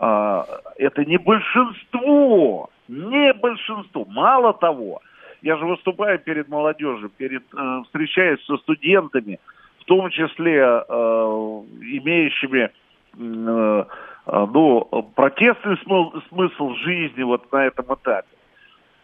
[0.00, 4.04] Это не большинство, не большинство.
[4.04, 5.00] Мало того,
[5.42, 9.38] я же выступаю перед молодежью, перед, э, встречаюсь со студентами,
[9.80, 12.70] в том числе э, имеющими э,
[13.16, 18.28] э, ну, протестный смысл, смысл жизни вот на этом этапе.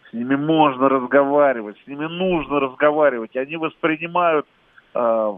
[0.09, 3.35] С ними можно разговаривать, с ними нужно разговаривать.
[3.35, 4.45] Они воспринимают
[4.93, 5.33] э,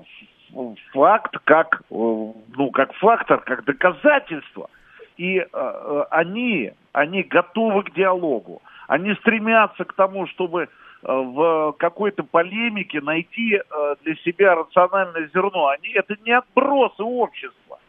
[0.93, 4.70] факт как, э, ну, как фактор, как доказательство.
[5.17, 8.62] И э, э они, они готовы к диалогу.
[8.88, 10.69] Они стремятся к тому, чтобы
[11.03, 15.67] Э, в какой-то полемике найти э, для себя рациональное зерно.
[15.67, 17.80] Они, это не отбросы общества.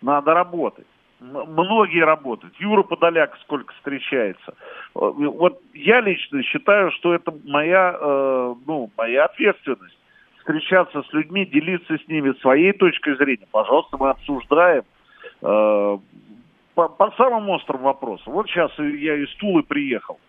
[0.00, 0.86] Надо работать.
[1.20, 2.54] Многие работают.
[2.58, 4.54] Юра Подоляк сколько встречается.
[4.92, 7.96] Вот я лично считаю, что это моя,
[8.66, 9.96] ну, моя ответственность.
[10.40, 13.48] Встречаться с людьми, делиться с ними своей точкой зрения.
[13.50, 14.84] Пожалуйста, мы обсуждаем
[16.76, 18.34] по, по самым острым вопросам.
[18.34, 20.20] Вот сейчас я из Тулы приехал.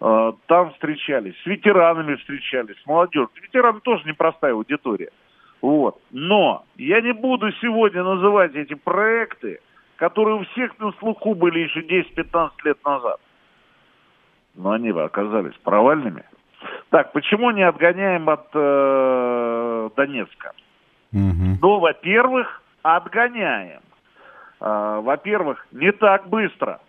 [0.00, 3.28] Э, там встречались, с ветеранами встречались, с молодежью.
[3.42, 5.10] Ветераны тоже непростая аудитория.
[5.60, 6.00] Вот.
[6.12, 9.58] Но я не буду сегодня называть эти проекты,
[9.96, 13.20] которые у всех на слуху были еще 10-15 лет назад.
[14.54, 16.22] Но они оказались провальными.
[16.90, 20.52] Так, почему не отгоняем от э, Донецка?
[21.12, 21.58] Угу.
[21.60, 23.80] Ну, во-первых, отгоняем.
[24.60, 26.80] Э, во-первых, не так быстро.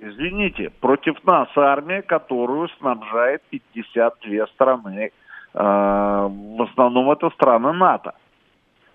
[0.00, 5.10] Извините, против нас армия, которую снабжает 52 страны.
[5.54, 8.14] Э, в основном это страны НАТО.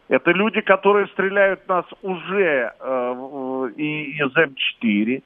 [0.09, 5.23] Это люди, которые стреляют нас уже э, из М4,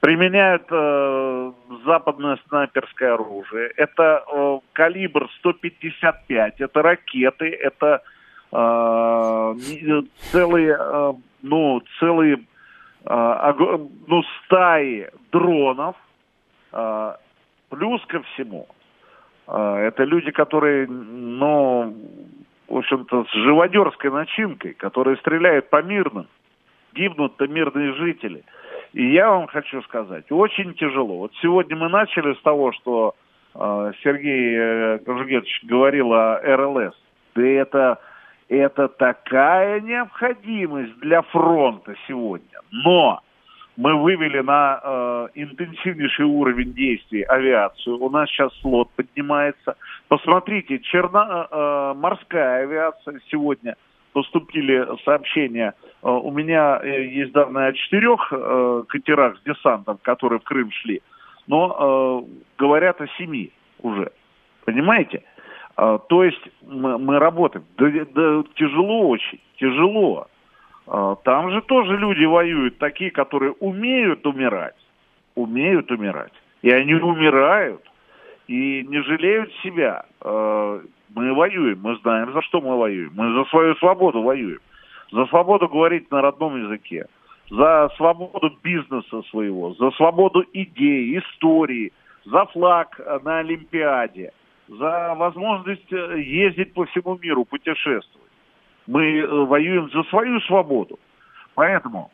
[0.00, 1.52] применяют э,
[1.84, 3.72] западное снайперское оружие.
[3.76, 8.02] Это э, калибр 155, это ракеты, это
[10.32, 12.38] целые, э, ну, целые
[13.08, 13.54] а,
[14.06, 15.94] ну, стаи дронов,
[16.72, 17.18] а,
[17.70, 18.66] плюс ко всему,
[19.46, 21.94] а, это люди, которые, ну,
[22.68, 26.26] в общем-то, с живодерской начинкой, которые стреляют по мирным,
[26.94, 28.42] гибнут-то мирные жители.
[28.92, 31.18] И я вам хочу сказать, очень тяжело.
[31.18, 33.14] Вот сегодня мы начали с того, что
[33.54, 36.94] э, Сергей э, Кожугетович говорил о РЛС.
[37.36, 38.00] Да это
[38.48, 42.60] это такая необходимость для фронта сегодня.
[42.70, 43.20] Но
[43.76, 48.00] мы вывели на э, интенсивнейший уровень действий авиацию.
[48.00, 49.76] У нас сейчас слот поднимается.
[50.08, 53.76] Посмотрите, черно, э, э морская авиация сегодня
[54.12, 55.74] поступили сообщения.
[56.02, 60.70] Э, у меня э, есть данные о четырех э, катерах с десантом, которые в Крым
[60.70, 61.02] шли.
[61.46, 64.10] Но э, говорят о семи уже.
[64.64, 65.22] Понимаете?
[65.76, 67.64] А, то есть мы, мы работаем.
[67.76, 70.26] Да, да, тяжело очень, тяжело.
[70.86, 74.76] А, там же тоже люди воюют, такие, которые умеют умирать.
[75.34, 76.32] Умеют умирать.
[76.62, 77.82] И они умирают.
[78.48, 80.06] И не жалеют себя.
[80.22, 80.80] А,
[81.14, 83.12] мы воюем, мы знаем, за что мы воюем.
[83.14, 84.60] Мы за свою свободу воюем.
[85.12, 87.06] За свободу говорить на родном языке.
[87.50, 89.74] За свободу бизнеса своего.
[89.74, 91.92] За свободу идей, истории.
[92.24, 94.32] За флаг на Олимпиаде
[94.68, 98.30] за возможность э, ездить по всему миру, путешествовать.
[98.86, 100.98] Мы э, воюем за свою свободу.
[101.54, 102.10] Поэтому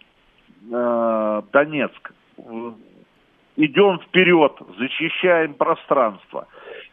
[0.70, 2.72] э, Донецк, э,
[3.56, 6.46] идем вперед, защищаем пространство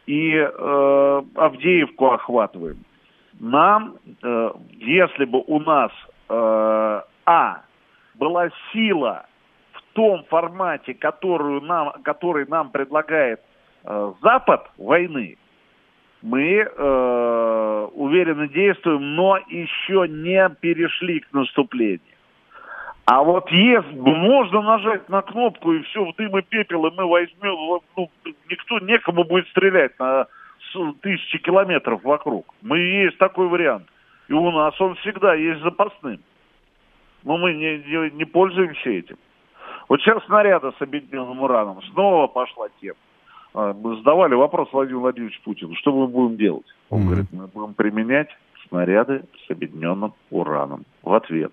[0.06, 2.84] и э, Авдеевку охватываем.
[3.38, 5.92] Нам, э, если бы у нас
[6.28, 7.62] э, а
[8.14, 9.26] была сила
[9.72, 13.40] в том формате, которую нам, который нам предлагает
[13.84, 15.38] э, Запад войны,
[16.22, 22.00] мы э, уверенно действуем, но еще не перешли к наступлению.
[23.06, 27.06] А вот если можно нажать на кнопку и все в дым и пепел, и мы
[27.06, 28.10] возьмем, ну,
[28.48, 30.26] никто некому будет стрелять на
[31.00, 32.54] тысячи километров вокруг.
[32.62, 33.88] Мы есть такой вариант.
[34.28, 36.20] И у нас он всегда есть запасным.
[37.24, 39.16] Но мы не, не, не пользуемся этим.
[39.88, 41.82] Вот сейчас снаряды с объединенным ураном.
[41.92, 42.96] Снова пошла тема.
[43.54, 46.66] А, мы задавали вопрос Владимиру Владимировичу Путину, что мы будем делать?
[46.88, 47.04] Он mm-hmm.
[47.04, 48.28] говорит, мы будем применять
[48.68, 51.52] снаряды с объединенным ураном в ответ.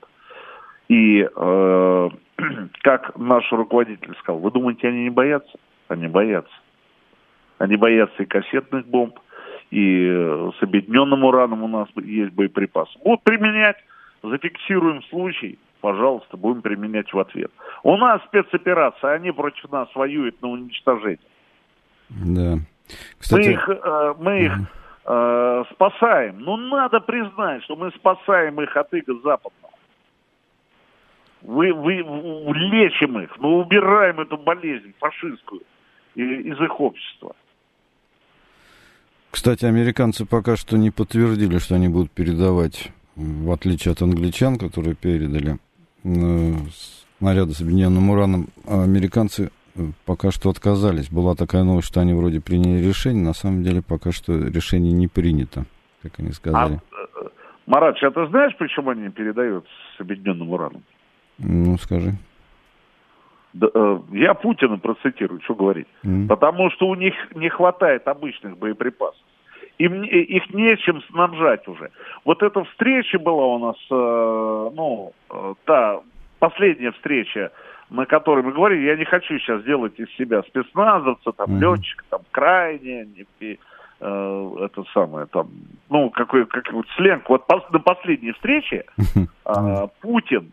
[0.88, 2.10] И э,
[2.82, 5.58] как наш руководитель сказал, вы думаете, они не боятся?
[5.88, 6.54] Они боятся.
[7.58, 9.18] Они боятся и кассетных бомб,
[9.72, 10.08] и
[10.60, 12.91] с объединенным ураном у нас есть боеприпасы.
[13.04, 13.78] Будут применять,
[14.22, 17.52] зафиксируем случай, пожалуйста, будем применять в ответ.
[17.84, 21.20] У нас спецоперация, они против нас воюют на уничтожение.
[22.10, 22.60] Да.
[23.18, 23.47] Кстати...
[23.47, 24.53] Мы их, э, мы их
[25.05, 26.39] э, спасаем.
[26.39, 29.74] Но надо признать, что мы спасаем их от иго западного.
[31.41, 31.93] Вы, вы,
[32.53, 35.62] лечим их, мы убираем эту болезнь фашистскую
[36.16, 37.36] из их общества.
[39.30, 44.95] Кстати, американцы пока что не подтвердили, что они будут передавать, в отличие от англичан, которые
[44.95, 45.60] передали
[46.03, 46.53] э,
[47.20, 49.49] снаряды с объединенным ураном, а американцы э,
[50.05, 51.09] пока что отказались.
[51.09, 55.07] Была такая новость, что они вроде приняли решение, на самом деле пока что решение не
[55.07, 55.65] принято,
[56.01, 56.80] как они сказали.
[56.91, 57.28] А, э,
[57.65, 59.65] Марат, а ты знаешь, почему они не передают
[59.97, 60.84] с объединенным ураном?
[61.38, 62.13] Ну, скажи.
[63.53, 65.88] Да, э, я Путина процитирую, что говорить.
[66.03, 66.28] Mm.
[66.28, 69.21] Потому что у них не хватает обычных боеприпасов.
[69.80, 71.91] Им, их нечем снабжать уже.
[72.25, 76.01] Вот эта встреча была у нас, э, ну, э, та
[76.39, 77.51] последняя встреча,
[77.90, 81.60] на которой мы говорили, я не хочу сейчас делать из себя спецназовца, там, mm-hmm.
[81.60, 83.08] летчика, там, крайне,
[83.40, 83.60] не,
[84.00, 85.50] э, это самое, там,
[85.90, 87.30] ну, какой, как вот сленг.
[87.30, 88.86] Вот пос, на последней встрече
[89.46, 90.52] э, Путин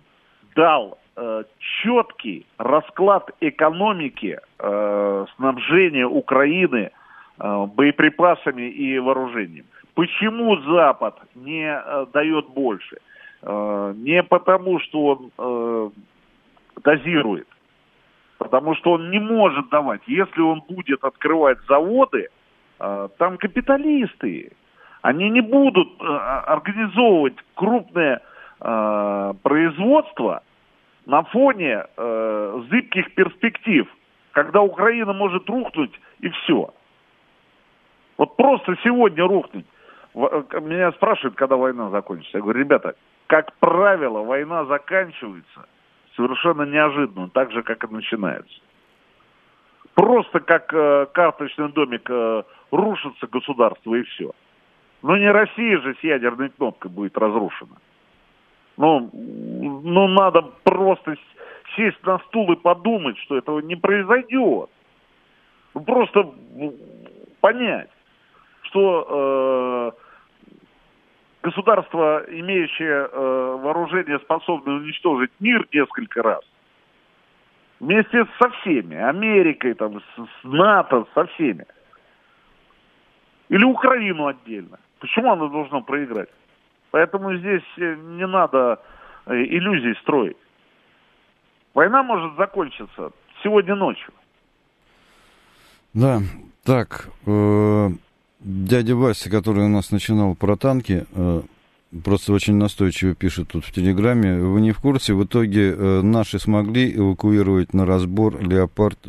[0.55, 6.91] дал э, четкий расклад экономики э, снабжения Украины
[7.39, 9.66] э, боеприпасами и вооружением.
[9.95, 12.99] Почему Запад не э, дает больше?
[13.43, 15.91] Э, не потому, что он э,
[16.82, 17.48] дозирует,
[18.38, 20.02] потому что он не может давать.
[20.06, 22.28] Если он будет открывать заводы,
[22.80, 24.52] э, там капиталисты,
[25.02, 28.20] они не будут э, организовывать крупные
[28.60, 30.42] э, производства
[31.06, 31.84] на фоне
[32.70, 33.86] зыбких перспектив,
[34.32, 36.72] когда Украина может рухнуть и все.
[38.16, 39.66] Вот просто сегодня рухнуть.
[40.14, 42.38] Меня спрашивают, когда война закончится.
[42.38, 42.94] Я говорю, ребята,
[43.26, 45.66] как правило, война заканчивается
[46.16, 48.60] совершенно неожиданно, так же, как и начинается.
[49.94, 54.32] Просто как э, карточный домик э, рушится государство и все.
[55.02, 57.76] Но не Россия же с ядерной кнопкой будет разрушена.
[58.76, 61.16] Ну, ну, надо просто
[61.76, 64.70] сесть на стул и подумать, что этого не произойдет.
[65.72, 66.32] Просто
[67.40, 67.90] понять,
[68.62, 70.03] что э,
[71.45, 76.40] государство, имеющее э, вооружение, способное уничтожить мир несколько раз,
[77.80, 81.66] вместе со всеми, Америкой, там, с, с НАТО, со всеми,
[83.51, 84.78] или Украину отдельно.
[85.01, 86.30] Почему она должна проиграть?
[86.90, 88.80] Поэтому здесь э, не надо
[89.26, 90.38] э, иллюзий строить.
[91.74, 93.11] Война может закончиться
[93.42, 94.14] сегодня ночью.
[95.92, 96.20] Да,
[96.64, 97.88] так, э,
[98.45, 101.40] дядя Вася, который у нас начинал про танки, э,
[102.05, 104.38] просто очень настойчиво пишет тут в Телеграме.
[104.38, 109.09] Вы не в курсе, в итоге э, наши смогли эвакуировать на разбор Леопард э,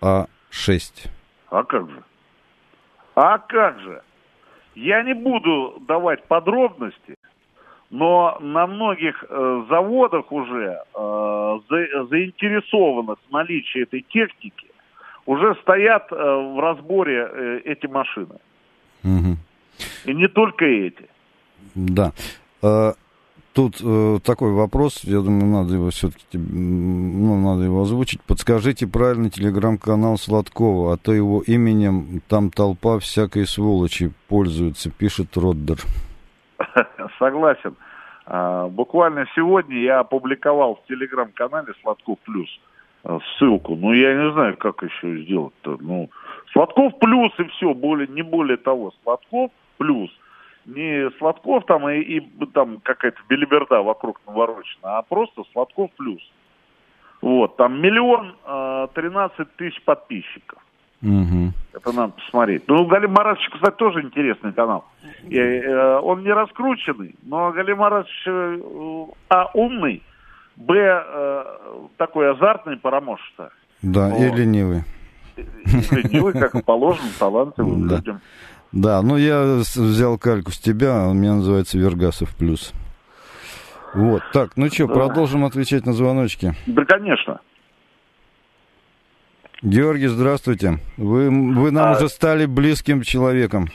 [0.00, 1.08] 2А6.
[1.50, 2.02] А как же?
[3.14, 4.02] А как же?
[4.74, 7.14] Я не буду давать подробности,
[7.90, 14.73] но на многих заводах уже э, за, заинтересованных в наличии этой техники
[15.26, 18.36] уже стоят э, в разборе э, эти машины.
[19.02, 19.36] Угу.
[20.06, 21.08] И не только эти.
[21.74, 22.12] Да.
[22.62, 22.94] А,
[23.54, 28.20] Тут э, такой вопрос, я думаю, надо его все-таки, ну, надо его озвучить.
[28.22, 35.78] Подскажите правильный телеграм-канал Сладкова, а то его именем там толпа всякой сволочи пользуется, пишет Роддер.
[37.20, 37.76] Согласен.
[38.26, 42.73] А, буквально сегодня я опубликовал в телеграм-канале Сладков Плюс э,
[43.04, 43.76] ссылку.
[43.76, 45.78] Ну, я не знаю, как еще сделать-то.
[45.80, 46.10] Ну,
[46.52, 48.92] Сладков Плюс и все, более, не более того.
[49.02, 50.10] Сладков Плюс–
[50.66, 52.20] не Сладков там и, и
[52.52, 56.20] там какая-то белиберда вокруг наворочена, а просто Сладков плюс.
[57.20, 60.58] Вот, там миллион э, тринадцать тысяч подписчиков.
[61.02, 61.52] Угу.
[61.74, 62.64] Это надо посмотреть.
[62.66, 64.84] Ну, Галим Маратович, кстати, тоже интересный канал.
[65.24, 70.02] И, э, он не раскрученный, но Галим Маратович э, а умный,
[70.56, 71.44] б э,
[71.96, 73.50] такой азартный парамош-то.
[73.82, 74.20] Да, вот.
[74.20, 74.82] и ленивый.
[75.36, 75.42] И
[75.90, 77.96] ленивый, как и положено, талантливым да.
[77.96, 78.20] людям.
[78.72, 82.72] Да, ну я взял кальку с тебя, он меня называется Вергасов плюс.
[83.94, 84.94] Вот, так, ну что, да.
[84.94, 86.54] продолжим отвечать на звоночки?
[86.66, 87.40] Да, конечно.
[89.62, 90.80] Георгий, здравствуйте.
[90.96, 91.96] Вы, вы нам а...
[91.96, 93.68] уже стали близким человеком.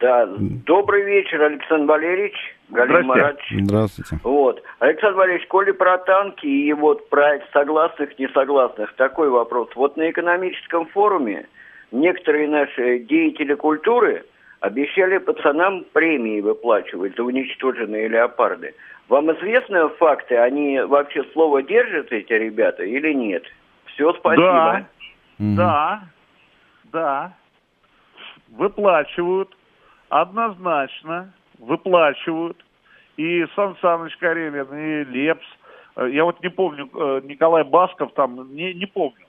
[0.00, 2.34] Да, добрый вечер, Александр Валерьевич.
[2.68, 3.64] Галин Маратович.
[3.64, 4.18] Здравствуйте.
[4.24, 4.60] Вот.
[4.78, 9.70] Александр Валерьевич, коли про танки и вот про согласных, несогласных, такой вопрос.
[9.74, 11.46] Вот на экономическом форуме
[11.92, 14.26] некоторые наши деятели культуры
[14.60, 18.74] обещали пацанам премии выплачивать за уничтоженные леопарды.
[19.08, 20.36] Вам известны факты?
[20.36, 23.44] Они вообще слово держат, эти ребята, или нет?
[23.86, 24.42] Все, спасибо.
[24.42, 24.86] Да,
[25.38, 26.02] да,
[26.92, 27.32] да.
[28.50, 29.56] Выплачивают.
[30.08, 32.65] Однозначно выплачивают.
[33.16, 35.46] И Сан Саныч Карелин, и Лепс.
[35.96, 39.24] Я вот не помню, э, Николай Басков там, не, не помню.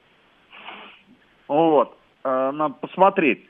[1.48, 1.98] Вот.
[2.26, 3.46] Э, надо посмотреть.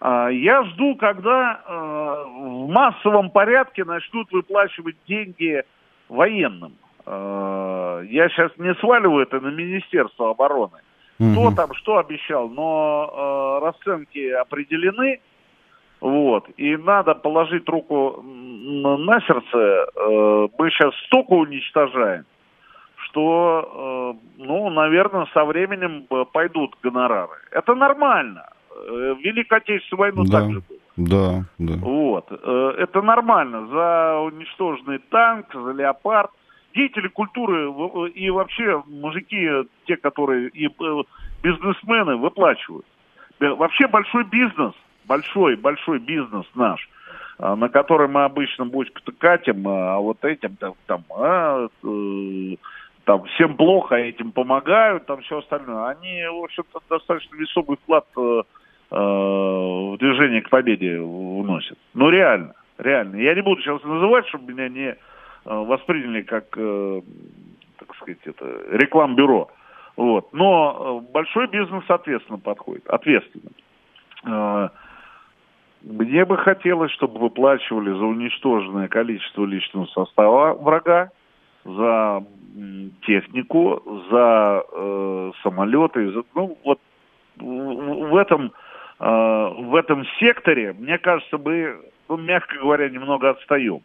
[0.00, 5.62] Э, я жду, когда в массовом порядке начнут выплачивать деньги
[6.08, 6.74] военным.
[7.04, 10.78] Я сейчас не сваливаю это на Министерство обороны.
[11.16, 15.20] Кто там что обещал, но расценки определены.
[16.02, 16.48] Вот.
[16.56, 19.46] И надо положить руку на сердце.
[19.54, 22.24] Э, мы сейчас столько уничтожаем,
[23.04, 27.38] что, э, ну, наверное, со временем э, пойдут гонорары.
[27.52, 28.48] Это нормально.
[28.88, 30.78] Великую Отечественную войну да, также было.
[30.96, 31.74] Да, да.
[31.82, 32.32] Вот.
[32.32, 33.68] Это нормально.
[33.68, 36.30] За уничтоженный танк, за леопард.
[36.74, 37.70] Деятели культуры
[38.14, 39.48] и вообще мужики,
[39.86, 40.68] те, которые и
[41.42, 42.86] бизнесмены выплачивают.
[43.38, 44.72] Вообще большой бизнес–
[45.06, 46.88] большой, большой бизнес наш,
[47.38, 52.56] а, на который мы обычно бочку-то катим, а вот этим там, там, а, э,
[53.04, 55.88] там всем плохо, этим помогают, там все остальное.
[55.88, 58.42] Они, в общем-то, достаточно весомый вклад э,
[58.90, 61.78] э, в движение к победе вносят.
[61.94, 63.16] Ну, реально, реально.
[63.16, 64.96] Я не буду сейчас называть, чтобы меня не э,
[65.44, 69.50] восприняли как, так сказать, это реклам-бюро.
[69.96, 70.32] Вот.
[70.32, 73.50] Но большой бизнес ответственно подходит, ответственно.
[75.84, 81.10] Мне бы хотелось, чтобы выплачивали за уничтоженное количество личного состава врага,
[81.64, 82.24] за
[83.06, 86.78] технику, за э, самолеты, за, ну вот
[87.36, 88.52] в этом
[89.00, 91.76] э, в этом секторе, мне кажется, мы,
[92.08, 93.80] ну, мягко говоря, немного отстаем.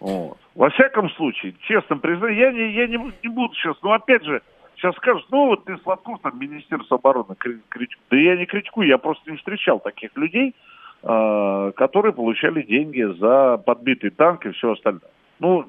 [0.00, 0.36] Вот.
[0.54, 4.42] Во всяком случае, честно признаю, я не, я не, не буду сейчас, но опять же,
[4.86, 7.90] сейчас скажут, ну вот ты Сладков, там, Министерство обороны критикует.
[8.10, 10.54] Да я не критикую, я просто не встречал таких людей,
[11.02, 15.10] э, которые получали деньги за подбитый танк и все остальное.
[15.38, 15.66] Ну,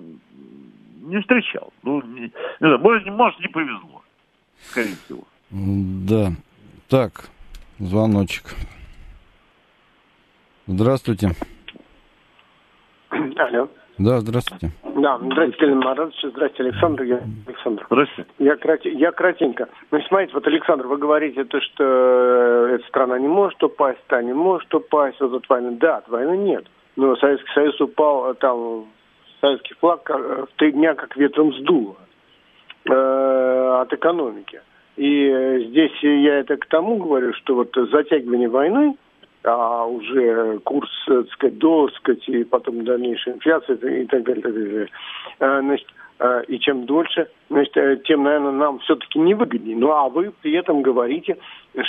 [1.02, 1.74] не встречал.
[1.84, 4.04] Ну, не, не знаю, может, может, не повезло,
[4.70, 5.24] скорее всего.
[5.50, 6.32] Да.
[6.90, 7.30] Так,
[7.80, 8.56] звоночек.
[10.68, 11.32] Здравствуйте.
[13.10, 13.70] Алло.
[14.00, 14.70] Да, здравствуйте.
[14.84, 17.04] Да, здравствуйте, Ленин Маратович, здравствуйте, Александр.
[17.04, 17.86] Я Александр.
[17.90, 18.30] Здравствуйте.
[18.38, 19.70] Я, я кратенько.
[19.90, 24.22] Ну, смотрите, вот, Александр, вы говорите, то, что э, эта страна не может упасть, та
[24.22, 25.78] не может упасть, вот от войны.
[25.80, 26.66] Да, от войны нет.
[26.96, 28.86] Но Советский Союз упал, э, там,
[29.42, 31.96] советский флаг э, в три дня как ветром сдуло
[32.86, 34.62] э, от экономики.
[34.96, 38.96] И здесь я это к тому говорю, что вот затягивание войны,
[39.48, 44.44] а уже курс, так сказать, доллар, так сказать, и потом дальнейшая инфляция и так далее,
[44.44, 44.90] так далее.
[45.40, 45.88] А, значит,
[46.20, 49.78] а, и чем дольше, значит, э, тем, наверное, нам все-таки невыгоднее.
[49.78, 51.38] Ну, а вы при этом говорите,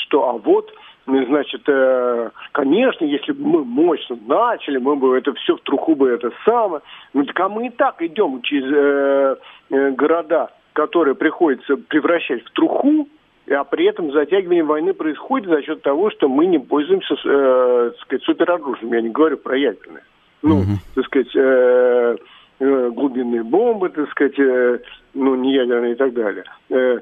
[0.04, 0.72] что, а вот,
[1.06, 6.10] значит, э, конечно, если бы мы мощно начали, мы бы это все в труху бы
[6.10, 6.82] это самое.
[7.14, 9.36] Ну, так а мы и так идем через
[9.70, 13.08] э, города, которые приходится превращать в труху,
[13.52, 18.00] а при этом затягивание войны происходит за счет того, что мы не пользуемся, э, так
[18.02, 18.92] сказать, супероружием.
[18.92, 20.02] Я не говорю про ядерное.
[20.42, 20.94] Ну, uh-huh.
[20.94, 22.16] так сказать, э,
[22.60, 24.78] э, глубинные бомбы, так сказать, э,
[25.14, 26.44] ну, не ядерные и так далее.
[26.70, 27.00] Э,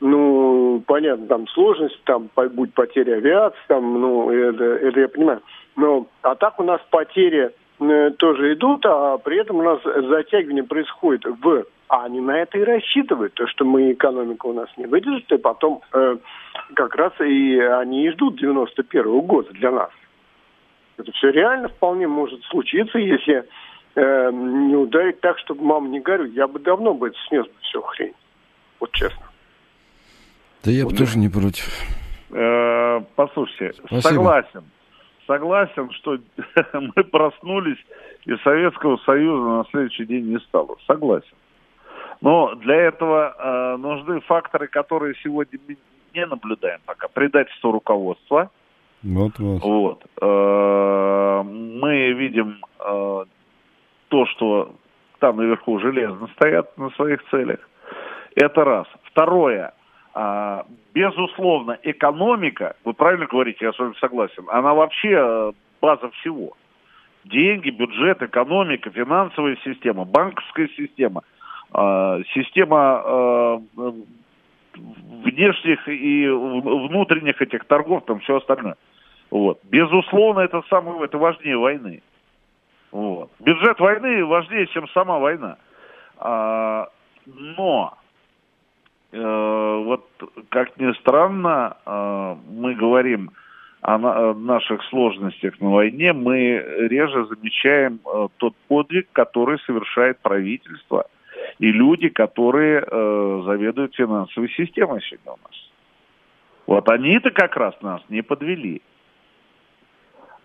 [0.00, 5.40] ну, понятно, там сложность, там будет потеря авиации, там, ну, это, это я понимаю.
[5.76, 10.64] Но, а так у нас потери э, тоже идут, а при этом у нас затягивание
[10.64, 14.86] происходит в а они на это и рассчитывают, то, что мы экономика у нас не
[14.86, 16.16] выдержит, и потом э,
[16.74, 19.90] как раз и они и ждут 91 -го года для нас.
[20.96, 23.44] Это все реально вполне может случиться, если
[23.94, 26.30] э, не ударить так, чтобы мама не горюй.
[26.30, 28.14] Я бы давно бы это снес бы все хрень.
[28.80, 29.26] Вот честно.
[30.64, 31.68] Да я бы вот тоже не против.
[32.30, 34.00] Э, послушайте, Спасибо.
[34.00, 34.64] согласен.
[35.26, 36.18] Согласен, что
[36.72, 37.78] мы проснулись,
[38.24, 40.76] и Советского Союза на следующий день не стало.
[40.86, 41.36] Согласен.
[42.20, 45.76] Но для этого э, нужны факторы, которые сегодня мы
[46.14, 47.08] не наблюдаем пока.
[47.08, 48.50] Предательство руководства.
[49.02, 49.62] Вот, вот.
[49.62, 50.04] вот.
[50.20, 53.24] Э, мы видим э,
[54.08, 54.74] то, что
[55.18, 57.60] там наверху железно стоят на своих целях.
[58.34, 58.86] Это раз.
[59.04, 59.74] Второе.
[60.14, 60.62] Э,
[60.94, 65.52] безусловно, экономика, вы правильно говорите, я с вами согласен, она вообще э,
[65.82, 66.56] база всего.
[67.24, 71.22] Деньги, бюджет, экономика, финансовая система, банковская система–
[71.72, 73.62] система, а,
[74.76, 78.76] внешних и внутренних этих торгов, там все остальное.
[79.30, 79.58] Вот.
[79.64, 82.02] Безусловно, это самое, это важнее войны.
[82.92, 83.30] Вот.
[83.40, 85.56] Бюджет войны важнее, чем сама война.
[86.18, 86.88] А,
[87.26, 87.94] но
[89.12, 90.06] э, вот
[90.48, 93.32] как ни странно, э, мы говорим
[93.82, 100.18] о, на, о наших сложностях на войне, мы реже замечаем э, тот подвиг, который совершает
[100.20, 101.06] правительство
[101.58, 105.70] и люди, которые э, заведуют финансовой системой сегодня у нас.
[106.66, 108.82] Вот они-то как раз нас не подвели.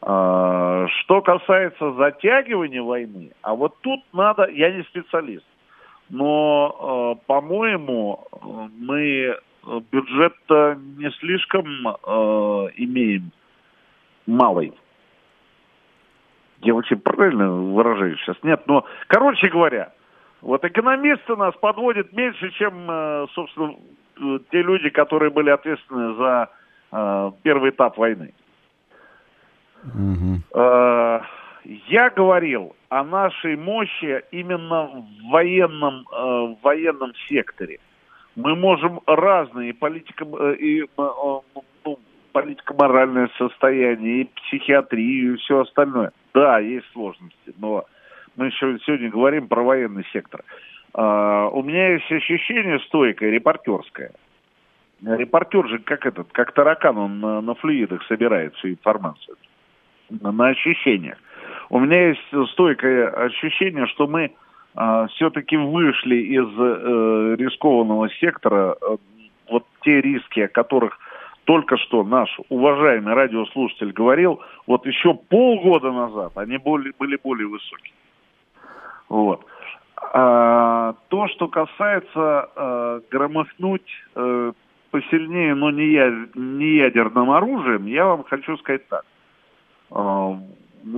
[0.01, 5.45] А, что касается затягивания войны, а вот тут надо, я не специалист,
[6.09, 8.25] но, а, по-моему,
[8.79, 9.37] мы
[9.91, 13.31] бюджет не слишком а, имеем
[14.25, 14.73] малый.
[16.61, 18.37] Я очень правильно выражаюсь сейчас.
[18.43, 19.93] Нет, но, короче говоря,
[20.41, 23.75] вот экономисты нас подводят меньше, чем, собственно,
[24.51, 26.49] те люди, которые были ответственны за
[27.43, 28.33] первый этап войны.
[29.83, 30.41] Угу.
[31.65, 37.79] Я говорил о нашей мощи именно в военном, э, в военном секторе.
[38.35, 41.43] Мы можем разные политико, э, и, ну,
[42.31, 46.11] политико-моральное состояние, и психиатрию, и все остальное.
[46.33, 47.85] Да, есть сложности, но
[48.35, 50.43] мы сегодня говорим про военный сектор.
[50.93, 54.11] У меня есть ощущение стойкое, репортерское.
[55.01, 59.35] Репортер же как этот, как таракан, он на, на флюидах собирает всю информацию
[60.09, 61.17] на ощущениях.
[61.69, 64.33] У меня есть стойкое ощущение, что мы
[64.75, 68.75] а, все-таки вышли из э, рискованного сектора.
[69.49, 70.99] Вот те риски, о которых
[71.45, 77.93] только что наш уважаемый радиослушатель говорил, вот еще полгода назад они были, были более высокие.
[79.11, 79.45] Вот.
[80.13, 84.53] А, то, что касается э, громыхнуть э,
[84.89, 89.03] посильнее, но не, я, не ядерным оружием, я вам хочу сказать так.
[89.91, 90.37] А, у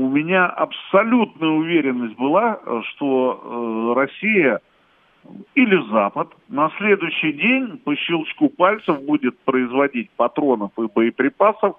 [0.10, 2.60] меня абсолютная уверенность была,
[2.90, 4.62] что э, Россия
[5.56, 11.78] или Запад на следующий день по щелчку пальцев будет производить патронов и боеприпасов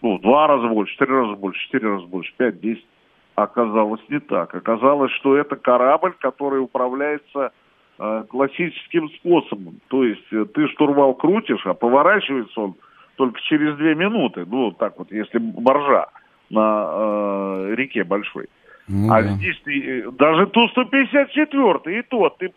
[0.00, 2.86] ну, в два раза больше, три раза больше, четыре раза больше, пять, десять.
[3.34, 4.54] Оказалось не так.
[4.54, 7.52] Оказалось, что это корабль, который управляется
[7.98, 9.80] э, классическим способом.
[9.88, 12.74] То есть э, ты штурвал крутишь, а поворачивается он
[13.16, 14.44] только через две минуты.
[14.46, 16.06] Ну, так вот, если боржа
[16.50, 18.46] на э, реке большой.
[18.86, 19.28] Ну, а да.
[19.30, 22.52] здесь ты, даже Ту-154, и то ты,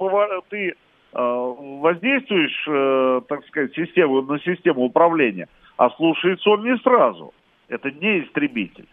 [0.49, 0.73] ты э,
[1.13, 5.47] воздействуешь, э, так сказать, систему, на систему управления,
[5.77, 7.33] а слушается он не сразу.
[7.69, 8.87] Это не истребитель.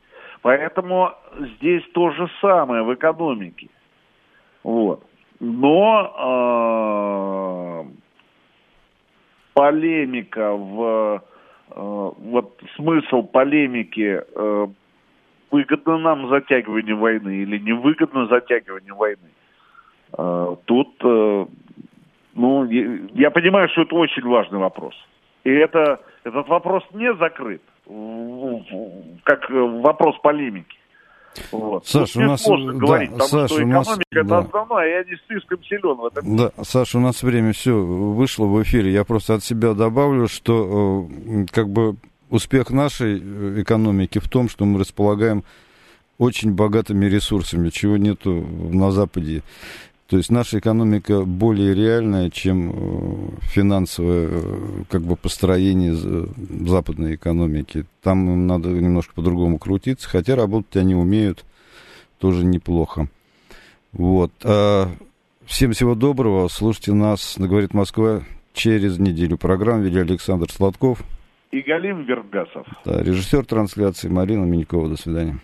[0.45, 3.71] Поэтому здесь то же самое в экономике.
[4.63, 5.03] Вот.
[5.41, 6.13] Но
[7.81, 7.95] э,
[9.55, 11.23] полемика в
[11.71, 14.67] э, вот смысл полемики э,
[15.51, 19.31] выгодно нам затягивание войны или невыгодно затягивание войны.
[20.13, 21.47] А, тут, э,
[22.35, 24.95] ну, я понимаю, что это очень важный вопрос.
[25.45, 30.77] И это, этот вопрос не закрыт, как вопрос полемики.
[31.51, 31.87] Вот.
[31.87, 35.65] Саша, у нас да, говорить, потому Саша, что экономика нас, это основное, я не слишком
[35.65, 36.37] силен в этом.
[36.37, 38.93] Да, Саша, у нас время все вышло в эфире.
[38.93, 41.97] Я просто от себя добавлю, что э, как бы
[42.31, 45.45] успех нашей э, экономики в том, что мы располагаем
[46.19, 49.43] очень богатыми ресурсами, чего нету на Западе.
[50.15, 57.85] То есть наша экономика более реальная, чем э, финансовое э, как бы построение западной экономики.
[58.01, 61.45] Там им надо немножко по-другому крутиться, хотя работать они умеют
[62.21, 63.09] тоже неплохо.
[63.93, 64.31] Вот.
[64.45, 64.87] А
[65.47, 66.47] всем всего доброго.
[66.47, 69.37] Слушайте нас, говорит Москва, через неделю.
[69.37, 71.03] Программу вели Александр Сладков
[71.51, 72.69] и Галим Вергасов.
[72.85, 74.91] Да, режиссер трансляции Марина Минькова.
[74.91, 75.41] До свидания.